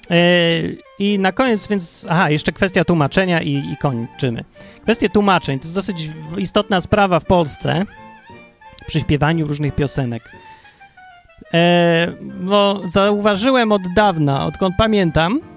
[0.09, 4.43] Yy, I na koniec, więc, aha, jeszcze kwestia tłumaczenia i, i kończymy.
[4.81, 7.85] Kwestia tłumaczeń to jest dosyć istotna sprawa w Polsce
[8.87, 10.31] przy śpiewaniu różnych piosenek.
[11.53, 12.07] E,
[12.41, 15.50] bo zauważyłem od dawna, odkąd pamiętam, E,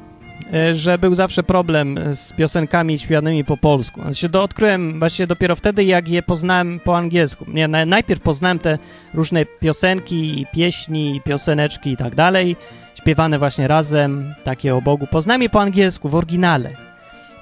[0.72, 4.02] że był zawsze problem z piosenkami śpiewanymi po polsku.
[4.02, 7.44] Znaczy, to odkryłem właśnie dopiero wtedy, jak je poznałem po angielsku.
[7.48, 8.78] Nie, najpierw poznałem te
[9.14, 12.56] różne piosenki, pieśni, pioseneczki i tak dalej,
[12.94, 15.06] śpiewane właśnie razem, takie o Bogu.
[15.06, 16.70] Poznałem je po angielsku, w oryginale.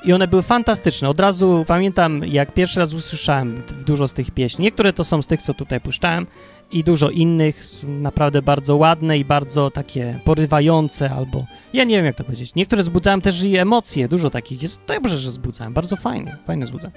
[0.05, 1.09] I one były fantastyczne.
[1.09, 4.65] Od razu pamiętam, jak pierwszy raz usłyszałem dużo z tych pieśni.
[4.65, 6.27] Niektóre to są z tych, co tutaj puszczałem,
[6.73, 12.17] i dużo innych, naprawdę bardzo ładne i bardzo takie porywające, albo ja nie wiem jak
[12.17, 12.55] to powiedzieć.
[12.55, 16.95] Niektóre wzbudzają też i emocje, dużo takich jest dobrze, że wzbudzają, bardzo fajnie, fajnie wzbudzają.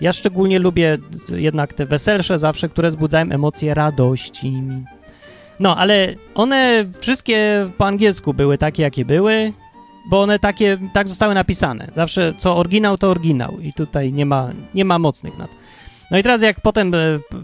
[0.00, 0.98] Ja szczególnie lubię
[1.28, 4.62] jednak te weselsze zawsze, które wzbudzają emocje radości.
[5.60, 9.52] No, ale one wszystkie po angielsku były takie, jakie były,
[10.10, 11.90] bo one takie, tak zostały napisane.
[11.96, 15.54] Zawsze co oryginał, to oryginał i tutaj nie ma, nie ma mocnych na to.
[16.10, 16.98] No i teraz jak potem e,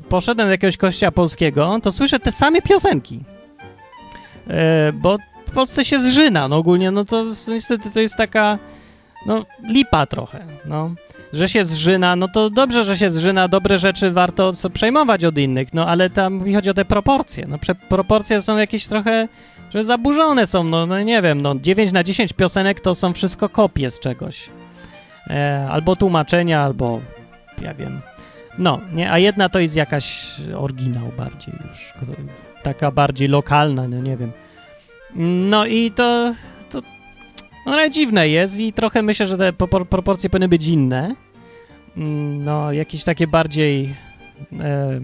[0.09, 3.21] poszedłem do jakiegoś kościoła polskiego, to słyszę te same piosenki.
[4.49, 8.59] E, bo w Polsce się zżyna, no ogólnie, no to niestety to jest taka
[9.27, 10.95] no lipa trochę, no.
[11.33, 15.75] Że się zżyna, no to dobrze, że się zżyna, dobre rzeczy warto przejmować od innych,
[15.75, 17.59] no ale tam mi chodzi o te proporcje, no
[17.89, 19.29] proporcje są jakieś trochę,
[19.71, 23.49] że zaburzone są, no, no nie wiem, no 9 na 10 piosenek to są wszystko
[23.49, 24.51] kopie z czegoś.
[25.31, 27.01] E, albo tłumaczenia, albo
[27.62, 28.01] ja wiem.
[28.59, 31.95] No, nie, a jedna to jest jakaś oryginał bardziej już,
[32.63, 34.33] taka bardziej lokalna, no nie wiem.
[35.51, 36.35] No i to,
[36.71, 36.83] to
[37.67, 39.53] no, dziwne jest i trochę myślę, że te
[39.91, 41.15] proporcje powinny być inne.
[41.97, 43.95] Mm, no, jakieś takie bardziej
[44.61, 45.01] e,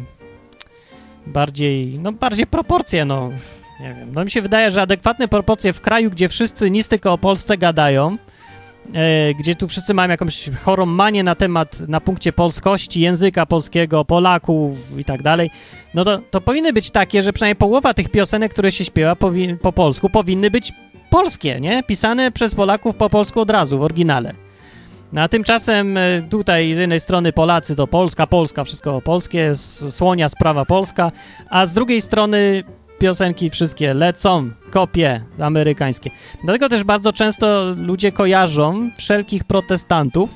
[1.27, 3.31] bardziej, no bardziej proporcje, no
[3.81, 4.13] nie wiem.
[4.15, 7.59] No mi się wydaje, że adekwatne proporcje w kraju, gdzie wszyscy nic tylko o Polsce
[7.59, 8.17] gadają,
[9.39, 14.99] gdzie tu wszyscy mają jakąś chorą manię na temat, na punkcie polskości, języka polskiego, Polaków
[14.99, 15.51] i tak dalej,
[15.95, 19.17] no to, to powinny być takie, że przynajmniej połowa tych piosenek, które się śpiewa
[19.63, 20.73] po polsku, powinny być
[21.11, 21.83] polskie, nie?
[21.83, 24.35] Pisane przez Polaków po polsku od razu, w oryginale.
[25.13, 29.53] No a tymczasem e, tutaj z jednej strony Polacy to Polska, Polska, wszystko polskie,
[29.91, 31.13] słonia sprawa polska,
[31.49, 32.65] a z drugiej strony
[33.01, 36.11] piosenki wszystkie lecą, kopie amerykańskie.
[36.45, 40.31] Dlatego też bardzo często ludzie kojarzą wszelkich protestantów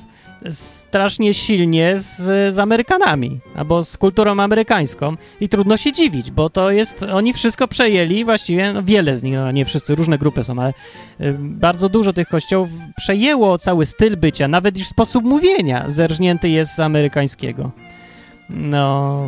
[0.49, 2.17] strasznie silnie z,
[2.53, 7.67] z Amerykanami albo z kulturą amerykańską i trudno się dziwić, bo to jest, oni wszystko
[7.67, 10.73] przejęli, właściwie no wiele z nich, no nie wszyscy, różne grupy są, ale
[11.21, 16.75] y, bardzo dużo tych kościołów przejęło cały styl bycia, nawet już sposób mówienia zerżnięty jest
[16.75, 17.71] z amerykańskiego.
[18.49, 19.21] No,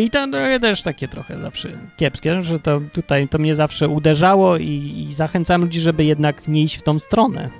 [0.00, 0.26] i to,
[0.60, 5.60] też takie trochę zawsze kiepskie, że to tutaj to mnie zawsze uderzało i, i zachęcam
[5.60, 7.50] ludzi, żeby jednak nie iść w tą stronę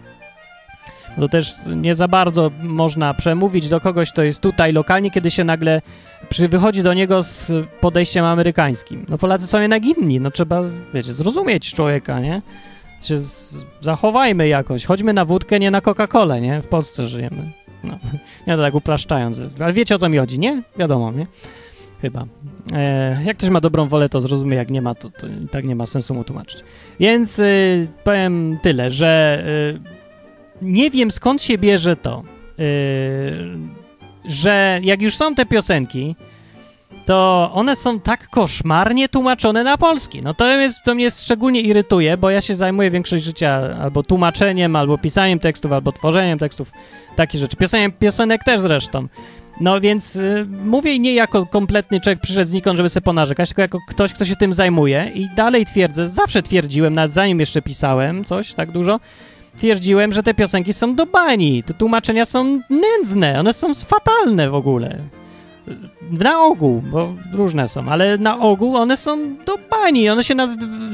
[1.20, 5.44] to też nie za bardzo można przemówić do kogoś, kto jest tutaj lokalnie, kiedy się
[5.44, 5.82] nagle
[6.28, 9.07] przy, wychodzi do niego z podejściem amerykańskim.
[9.09, 10.62] No Polacy są jednak inni, no trzeba,
[10.94, 12.42] wiecie, zrozumieć człowieka, nie?
[13.02, 16.62] Się z, zachowajmy jakoś, chodźmy na wódkę, nie na Coca-Colę, nie?
[16.62, 17.50] W Polsce żyjemy.
[17.84, 17.98] No,
[18.46, 20.62] nie to tak upraszczając, ale wiecie o co mi chodzi, nie?
[20.78, 21.26] Wiadomo, nie?
[22.03, 22.26] Chyba.
[22.72, 25.64] E, jak ktoś ma dobrą wolę, to zrozumie, jak nie ma, to, to i tak
[25.64, 26.64] nie ma sensu mu tłumaczyć.
[27.01, 29.42] Więc y, powiem tyle, że
[29.76, 29.80] y,
[30.62, 32.22] nie wiem skąd się bierze to,
[32.59, 32.64] yy,
[34.24, 36.16] że jak już są te piosenki,
[37.07, 40.22] to one są tak koszmarnie tłumaczone na polski.
[40.22, 44.76] No to, jest, to mnie szczególnie irytuje, bo ja się zajmuję większość życia albo tłumaczeniem,
[44.76, 46.72] albo pisaniem tekstów, albo tworzeniem tekstów,
[47.16, 47.57] takie rzeczy.
[47.57, 49.09] Pioseniem, piosenek też zresztą.
[49.61, 53.78] No więc y, mówię nie jako kompletny człowiek przyszedł znikąd, żeby sobie ponarzekać, tylko jako
[53.88, 58.54] ktoś, kto się tym zajmuje i dalej twierdzę, zawsze twierdziłem, nawet zanim jeszcze pisałem coś
[58.54, 59.00] tak dużo,
[59.57, 61.62] twierdziłem, że te piosenki są do bani.
[61.62, 64.98] Te tłumaczenia są nędzne, one są fatalne w ogóle.
[66.11, 70.11] Na ogół, bo różne są, ale na ogół one są do bani.
[70.11, 70.34] One się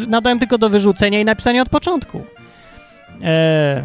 [0.08, 2.22] nadają tylko do wyrzucenia i napisania od początku.
[3.22, 3.82] Eee,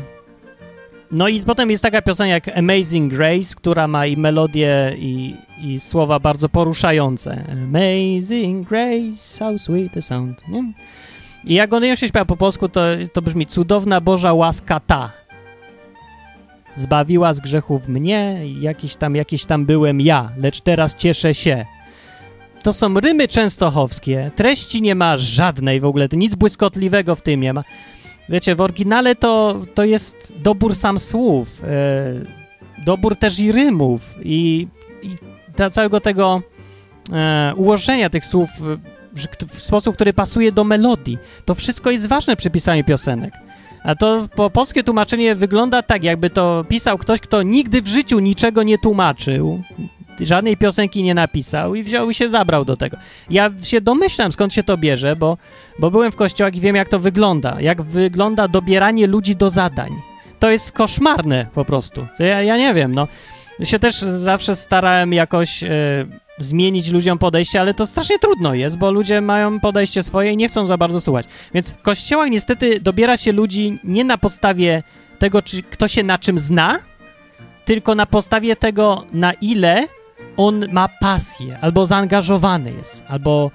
[1.12, 5.80] no i potem jest taka piosenka jak Amazing Grace, która ma i melodię, i, i
[5.80, 7.44] słowa bardzo poruszające.
[7.52, 10.48] Amazing Grace, how sweet the sound.
[10.48, 10.74] Nie?
[11.46, 12.82] I jak on się śpiewa po polsku, to,
[13.14, 15.12] to brzmi cudowna Boża łaska ta.
[16.76, 21.66] Zbawiła z grzechów mnie, jakiś tam, jakiś tam byłem ja, lecz teraz cieszę się.
[22.64, 27.54] To są rymy częstochowskie, treści nie ma żadnej w ogóle, nic błyskotliwego w tym nie
[27.54, 27.64] ma.
[28.30, 34.68] Wiecie, w oryginale to, to jest dobór sam słów, e, dobór też i rymów i,
[35.04, 35.16] i
[35.56, 36.42] ta, całego tego
[37.12, 38.50] e, ułożenia tych słów
[39.50, 41.18] w sposób, który pasuje do melodii.
[41.46, 43.34] To wszystko jest ważne przy pisaniu piosenek.
[43.84, 48.20] A to po polskie tłumaczenie wygląda tak, jakby to pisał ktoś, kto nigdy w życiu
[48.20, 49.64] niczego nie tłumaczył,
[50.20, 52.98] żadnej piosenki nie napisał i wziął i się zabrał do tego.
[53.30, 55.38] Ja się domyślam, skąd się to bierze, bo,
[55.80, 57.62] bo byłem w kościołach i wiem, jak to wygląda.
[57.62, 59.92] Jak wygląda dobieranie ludzi do zadań.
[60.40, 62.08] To jest koszmarne po prostu.
[62.20, 63.08] Ja, ja nie wiem, no.
[63.64, 65.62] Się też zawsze starałem jakoś...
[65.62, 70.38] Yy, zmienić ludziom podejście, ale to strasznie trudno jest, bo ludzie mają podejście swoje i
[70.38, 71.26] nie chcą za bardzo słuchać.
[71.54, 74.84] Więc w kościołach niestety dobiera się ludzi nie na podstawie
[75.20, 76.80] tego, czy kto się na czym zna,
[77.66, 79.88] tylko na podstawie tego, na ile
[80.38, 83.52] on ma pasję, albo zaangażowany jest, albo,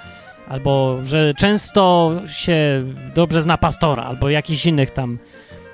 [0.48, 5.18] albo że często się dobrze zna pastora, albo jakichś innych tam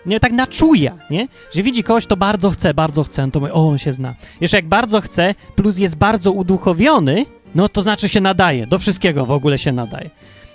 [0.06, 1.28] nie, tak na czuja, nie?
[1.52, 4.14] Że widzi kogoś, to bardzo chce, bardzo chce, to mówi, o, on się zna.
[4.40, 9.26] Jeszcze jak bardzo chce, plus jest bardzo uduchowiony, no to znaczy się nadaje, do wszystkiego
[9.26, 10.10] w ogóle się nadaje.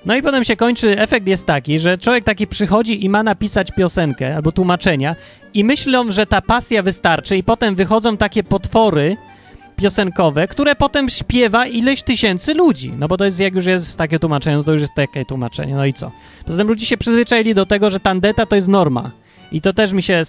[0.05, 3.71] No i potem się kończy, efekt jest taki, że człowiek taki przychodzi i ma napisać
[3.71, 5.15] piosenkę albo tłumaczenia
[5.53, 9.17] i myślą, że ta pasja wystarczy i potem wychodzą takie potwory
[9.83, 12.93] piosenkowe, które potem śpiewa ileś tysięcy ludzi.
[12.97, 15.75] No bo to jest, jak już jest takie tłumaczenie, no to już jest takie tłumaczenie,
[15.75, 16.11] no i co?
[16.45, 19.11] Poza tym ludzie się przyzwyczaili do tego, że tandeta to jest norma.
[19.51, 20.21] I to też mi się,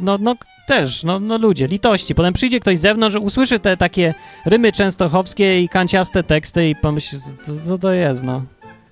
[0.00, 0.34] no, no
[0.68, 2.14] też, no, no ludzie, litości.
[2.14, 4.14] Potem przyjdzie ktoś z zewnątrz, usłyszy te takie
[4.46, 8.44] rymy częstochowskie i kanciaste teksty i pomyśli, co, co to jest, no.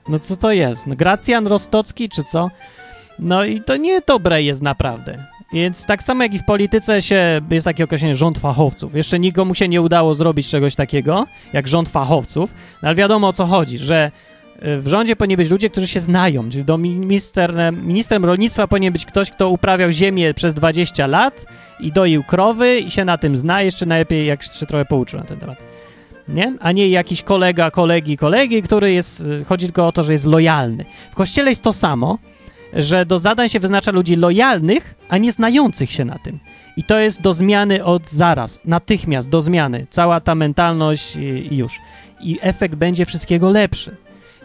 [0.08, 0.86] No co to jest?
[0.86, 2.50] No, Gracjan Rostocki czy co?
[3.18, 5.26] No i to nie dobre jest naprawdę.
[5.52, 8.94] Więc tak samo jak i w polityce się jest takie określenie rząd fachowców.
[8.94, 13.32] Jeszcze nikomu się nie udało zrobić czegoś takiego jak rząd fachowców, no ale wiadomo o
[13.32, 14.10] co chodzi, że
[14.62, 16.50] w rządzie powinni być ludzie, którzy się znają.
[16.50, 21.46] Czyli do minister, ministrem rolnictwa powinien być ktoś, kto uprawiał ziemię przez 20 lat
[21.80, 25.26] i doił krowy i się na tym zna, jeszcze najlepiej jak się trochę pouczył na
[25.26, 25.58] ten temat.
[26.28, 26.56] Nie?
[26.60, 30.84] A nie jakiś kolega, kolegi, kolegi, który jest, chodzi tylko o to, że jest lojalny.
[31.10, 32.18] W kościele jest to samo,
[32.72, 36.38] że do zadań się wyznacza ludzi lojalnych, a nie znających się na tym.
[36.76, 39.86] I to jest do zmiany od zaraz, natychmiast do zmiany.
[39.90, 41.80] Cała ta mentalność i już.
[42.20, 43.96] I efekt będzie wszystkiego lepszy.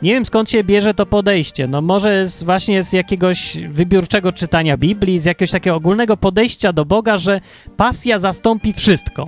[0.02, 1.68] Nie wiem skąd się bierze to podejście.
[1.68, 6.86] No może z, właśnie z jakiegoś wybiórczego czytania Biblii, z jakiegoś takiego ogólnego podejścia do
[6.86, 7.42] Boga, że
[7.78, 9.28] pasja zastąpi wszystko.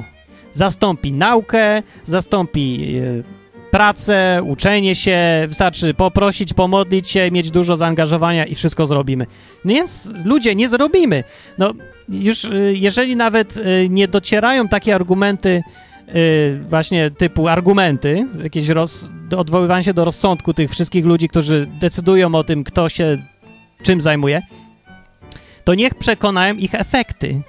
[0.53, 3.23] Zastąpi naukę, zastąpi yy,
[3.71, 9.25] pracę, uczenie się, wystarczy poprosić, pomodlić się, mieć dużo zaangażowania i wszystko zrobimy.
[9.65, 11.23] No więc ludzie, nie zrobimy.
[11.57, 11.73] No
[12.09, 15.63] już yy, jeżeli nawet yy, nie docierają takie argumenty
[16.13, 22.35] Yy, właśnie typu argumenty, jakieś roz, odwoływanie się do rozsądku tych wszystkich ludzi, którzy decydują
[22.35, 23.17] o tym, kto się
[23.83, 24.41] czym zajmuje,
[25.63, 27.41] to niech przekonają ich efekty.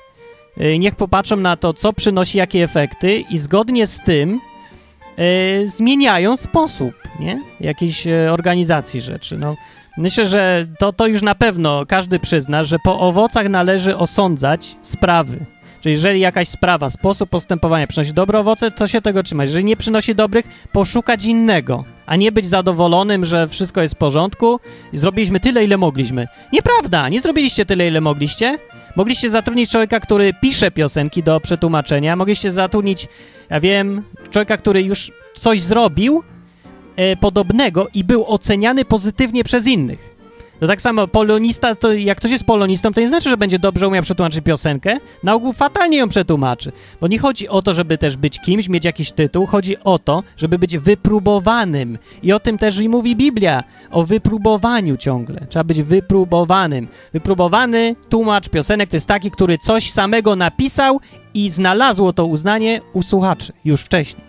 [0.78, 4.40] Niech popatrzą na to, co przynosi jakie efekty i zgodnie z tym
[5.64, 7.42] zmieniają sposób nie?
[7.60, 9.38] jakiejś yy, organizacji rzeczy.
[9.38, 9.56] No,
[9.98, 15.38] myślę, że to, to już na pewno każdy przyzna, że po owocach należy osądzać sprawy.
[15.84, 19.48] Że jeżeli jakaś sprawa, sposób postępowania przynosi dobre owoce, to się tego trzymać.
[19.48, 24.60] Jeżeli nie przynosi dobrych, poszukać innego, a nie być zadowolonym, że wszystko jest w porządku
[24.92, 26.28] i zrobiliśmy tyle, ile mogliśmy.
[26.52, 28.58] Nieprawda, nie zrobiliście tyle, ile mogliście.
[28.96, 33.08] Mogliście zatrudnić człowieka, który pisze piosenki do przetłumaczenia, mogliście zatrudnić,
[33.50, 36.22] ja wiem, człowieka, który już coś zrobił
[36.96, 40.17] e, podobnego i był oceniany pozytywnie przez innych.
[40.60, 43.88] To tak samo polonista, to jak ktoś jest polonistą, to nie znaczy, że będzie dobrze
[43.88, 45.00] umiał przetłumaczyć piosenkę.
[45.22, 46.72] Na ogół fatalnie ją przetłumaczy.
[47.00, 49.46] Bo nie chodzi o to, żeby też być kimś, mieć jakiś tytuł.
[49.46, 51.98] Chodzi o to, żeby być wypróbowanym.
[52.22, 53.64] I o tym też i mówi Biblia.
[53.90, 55.46] O wypróbowaniu ciągle.
[55.48, 56.88] Trzeba być wypróbowanym.
[57.12, 61.00] Wypróbowany tłumacz piosenek to jest taki, który coś samego napisał
[61.34, 64.27] i znalazło to uznanie u słuchaczy już wcześniej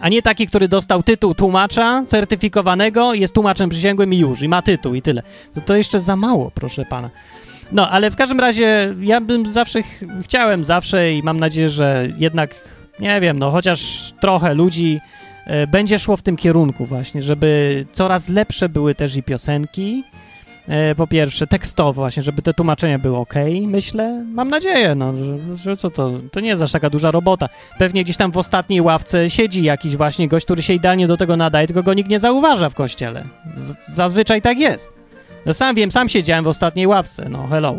[0.00, 4.62] a nie taki, który dostał tytuł tłumacza certyfikowanego, jest tłumaczem przysięgłym i już, i ma
[4.62, 5.22] tytuł i tyle.
[5.54, 7.10] To, to jeszcze za mało, proszę pana.
[7.72, 12.08] No, ale w każdym razie ja bym zawsze, ch chciałem zawsze i mam nadzieję, że
[12.18, 12.54] jednak,
[13.00, 15.00] nie wiem, no chociaż trochę ludzi
[15.46, 20.04] e, będzie szło w tym kierunku właśnie, żeby coraz lepsze były też i piosenki,
[20.96, 23.34] po pierwsze tekstowo właśnie, żeby te tłumaczenia były ok,
[23.66, 24.24] myślę.
[24.32, 27.48] Mam nadzieję, no, że, że, co to, to nie jest aż taka duża robota.
[27.78, 31.36] Pewnie gdzieś tam w ostatniej ławce siedzi jakiś właśnie gość, który się idealnie do tego
[31.36, 33.24] nadaje, tylko go nikt nie zauważa w kościele.
[33.54, 34.92] Z, zazwyczaj tak jest.
[35.46, 37.74] No sam wiem, sam siedziałem w ostatniej ławce, no hello.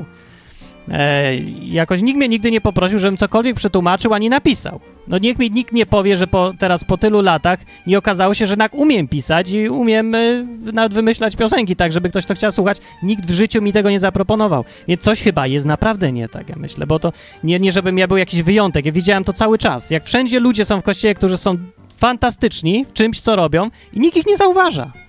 [0.92, 4.80] E, jakoś nikt mnie nigdy nie poprosił, żebym cokolwiek przetłumaczył ani napisał.
[5.08, 8.46] No niech mi nikt nie powie, że po, teraz po tylu latach nie okazało się,
[8.46, 12.52] że jednak umiem pisać i umiem y, nawet wymyślać piosenki tak, żeby ktoś to chciał
[12.52, 12.78] słuchać.
[13.04, 14.66] Nikt w życiu mi tego nie zaproponował.
[14.88, 17.14] Więc coś chyba jest naprawdę nie tak, ja myślę, bo to
[17.44, 18.86] nie, nie żebym ja był jakiś wyjątek.
[18.86, 19.92] Ja widziałem to cały czas.
[19.92, 21.58] Jak wszędzie ludzie są w kościele, którzy są
[21.98, 25.07] fantastyczni w czymś, co robią i nikt ich nie zauważa.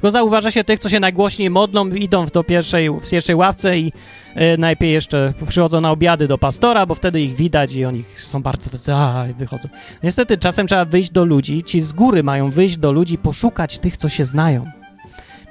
[0.00, 3.92] Tylko zauważa się tych, co się najgłośniej modlą, idą do pierwszej, w pierwszej ławce i
[4.34, 8.42] e, najpierw jeszcze przychodzą na obiady do pastora, bo wtedy ich widać i oni są
[8.42, 9.68] bardzo tacy, a wychodzą.
[10.02, 13.96] Niestety czasem trzeba wyjść do ludzi, ci z góry mają wyjść do ludzi, poszukać tych,
[13.96, 14.66] co się znają.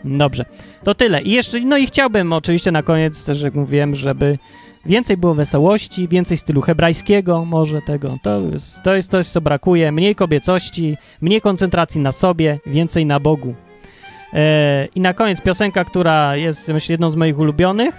[0.04, 0.46] Dobrze,
[0.84, 1.22] to tyle.
[1.22, 4.38] I jeszcze, no i chciałbym oczywiście na koniec też, jak mówiłem, żeby
[4.86, 8.18] więcej było wesołości, więcej stylu hebrajskiego, może tego.
[8.24, 9.92] To jest, to jest coś, co brakuje.
[9.92, 13.56] Mniej kobiecości, mniej koncentracji na sobie, więcej na Bogu.
[14.34, 17.96] E, I na koniec piosenka, która jest myślę jedną z moich ulubionych.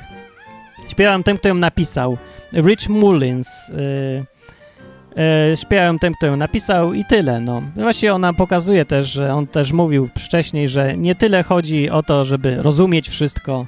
[0.89, 2.18] Śpiewam tym, kto ją napisał.
[2.53, 3.49] Rich Mullins.
[3.70, 7.41] E, e, śpiewam tym, kto ją napisał i tyle.
[7.41, 7.62] No.
[7.76, 12.24] Właściwie ona pokazuje też, że on też mówił wcześniej, że nie tyle chodzi o to,
[12.24, 13.66] żeby rozumieć wszystko,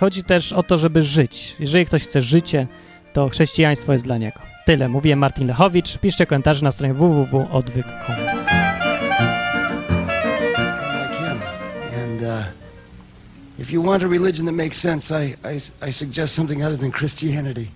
[0.00, 1.56] chodzi też o to, żeby żyć.
[1.60, 2.66] Jeżeli ktoś chce życie,
[3.12, 4.40] to chrześcijaństwo jest dla niego.
[4.66, 4.88] Tyle.
[4.88, 5.98] Mówiłem Martin Lechowicz.
[5.98, 8.63] Piszcie komentarze na stronie www.odwyk.com.
[13.56, 16.90] If you want a religion that makes sense, I, I, I, suggest something other than
[16.90, 17.70] Christianity.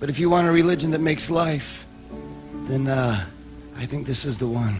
[0.00, 1.84] But if you want a religion that makes life,
[2.68, 3.26] then uh,
[3.76, 4.78] I think this is the one.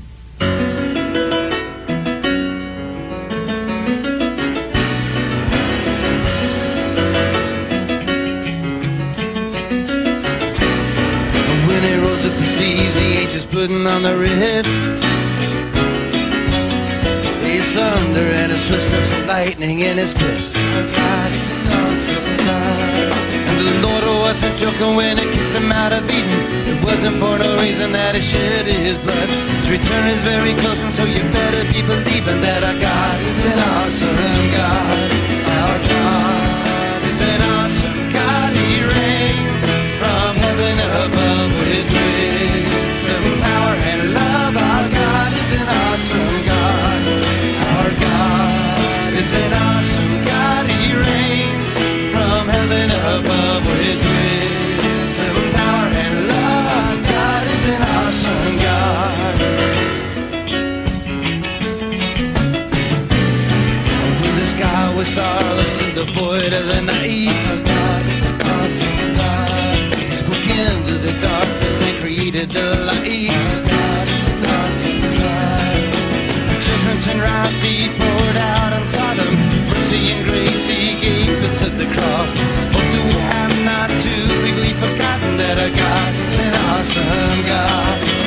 [12.58, 15.07] sees the angels putting on the ritz.
[18.98, 20.54] And his lightning in his kiss.
[20.96, 23.12] God is an awesome God.
[23.48, 26.40] And the Lord wasn't joking when he kicked him out of Eden.
[26.66, 29.28] It wasn't for no reason that he shed his blood.
[29.62, 33.38] His return is very close, and so you better be believing that our God is
[33.46, 35.08] an awesome God.
[35.46, 38.50] Our God is an awesome God.
[38.58, 39.62] He reigns
[40.00, 40.76] from heaven
[41.06, 44.54] above with wisdom, power, and love.
[44.58, 46.37] Our God is an awesome
[64.98, 67.44] the was starless and devoid of the night,
[70.12, 73.30] spoke into the darkness and created the light.
[76.58, 79.34] Judgment and wrath He poured out on Sodom.
[79.68, 82.34] Mercy and grace He gave us at the cross.
[82.74, 84.16] What do we have not to?
[84.42, 88.17] We've forgotten that our God is an awesome God.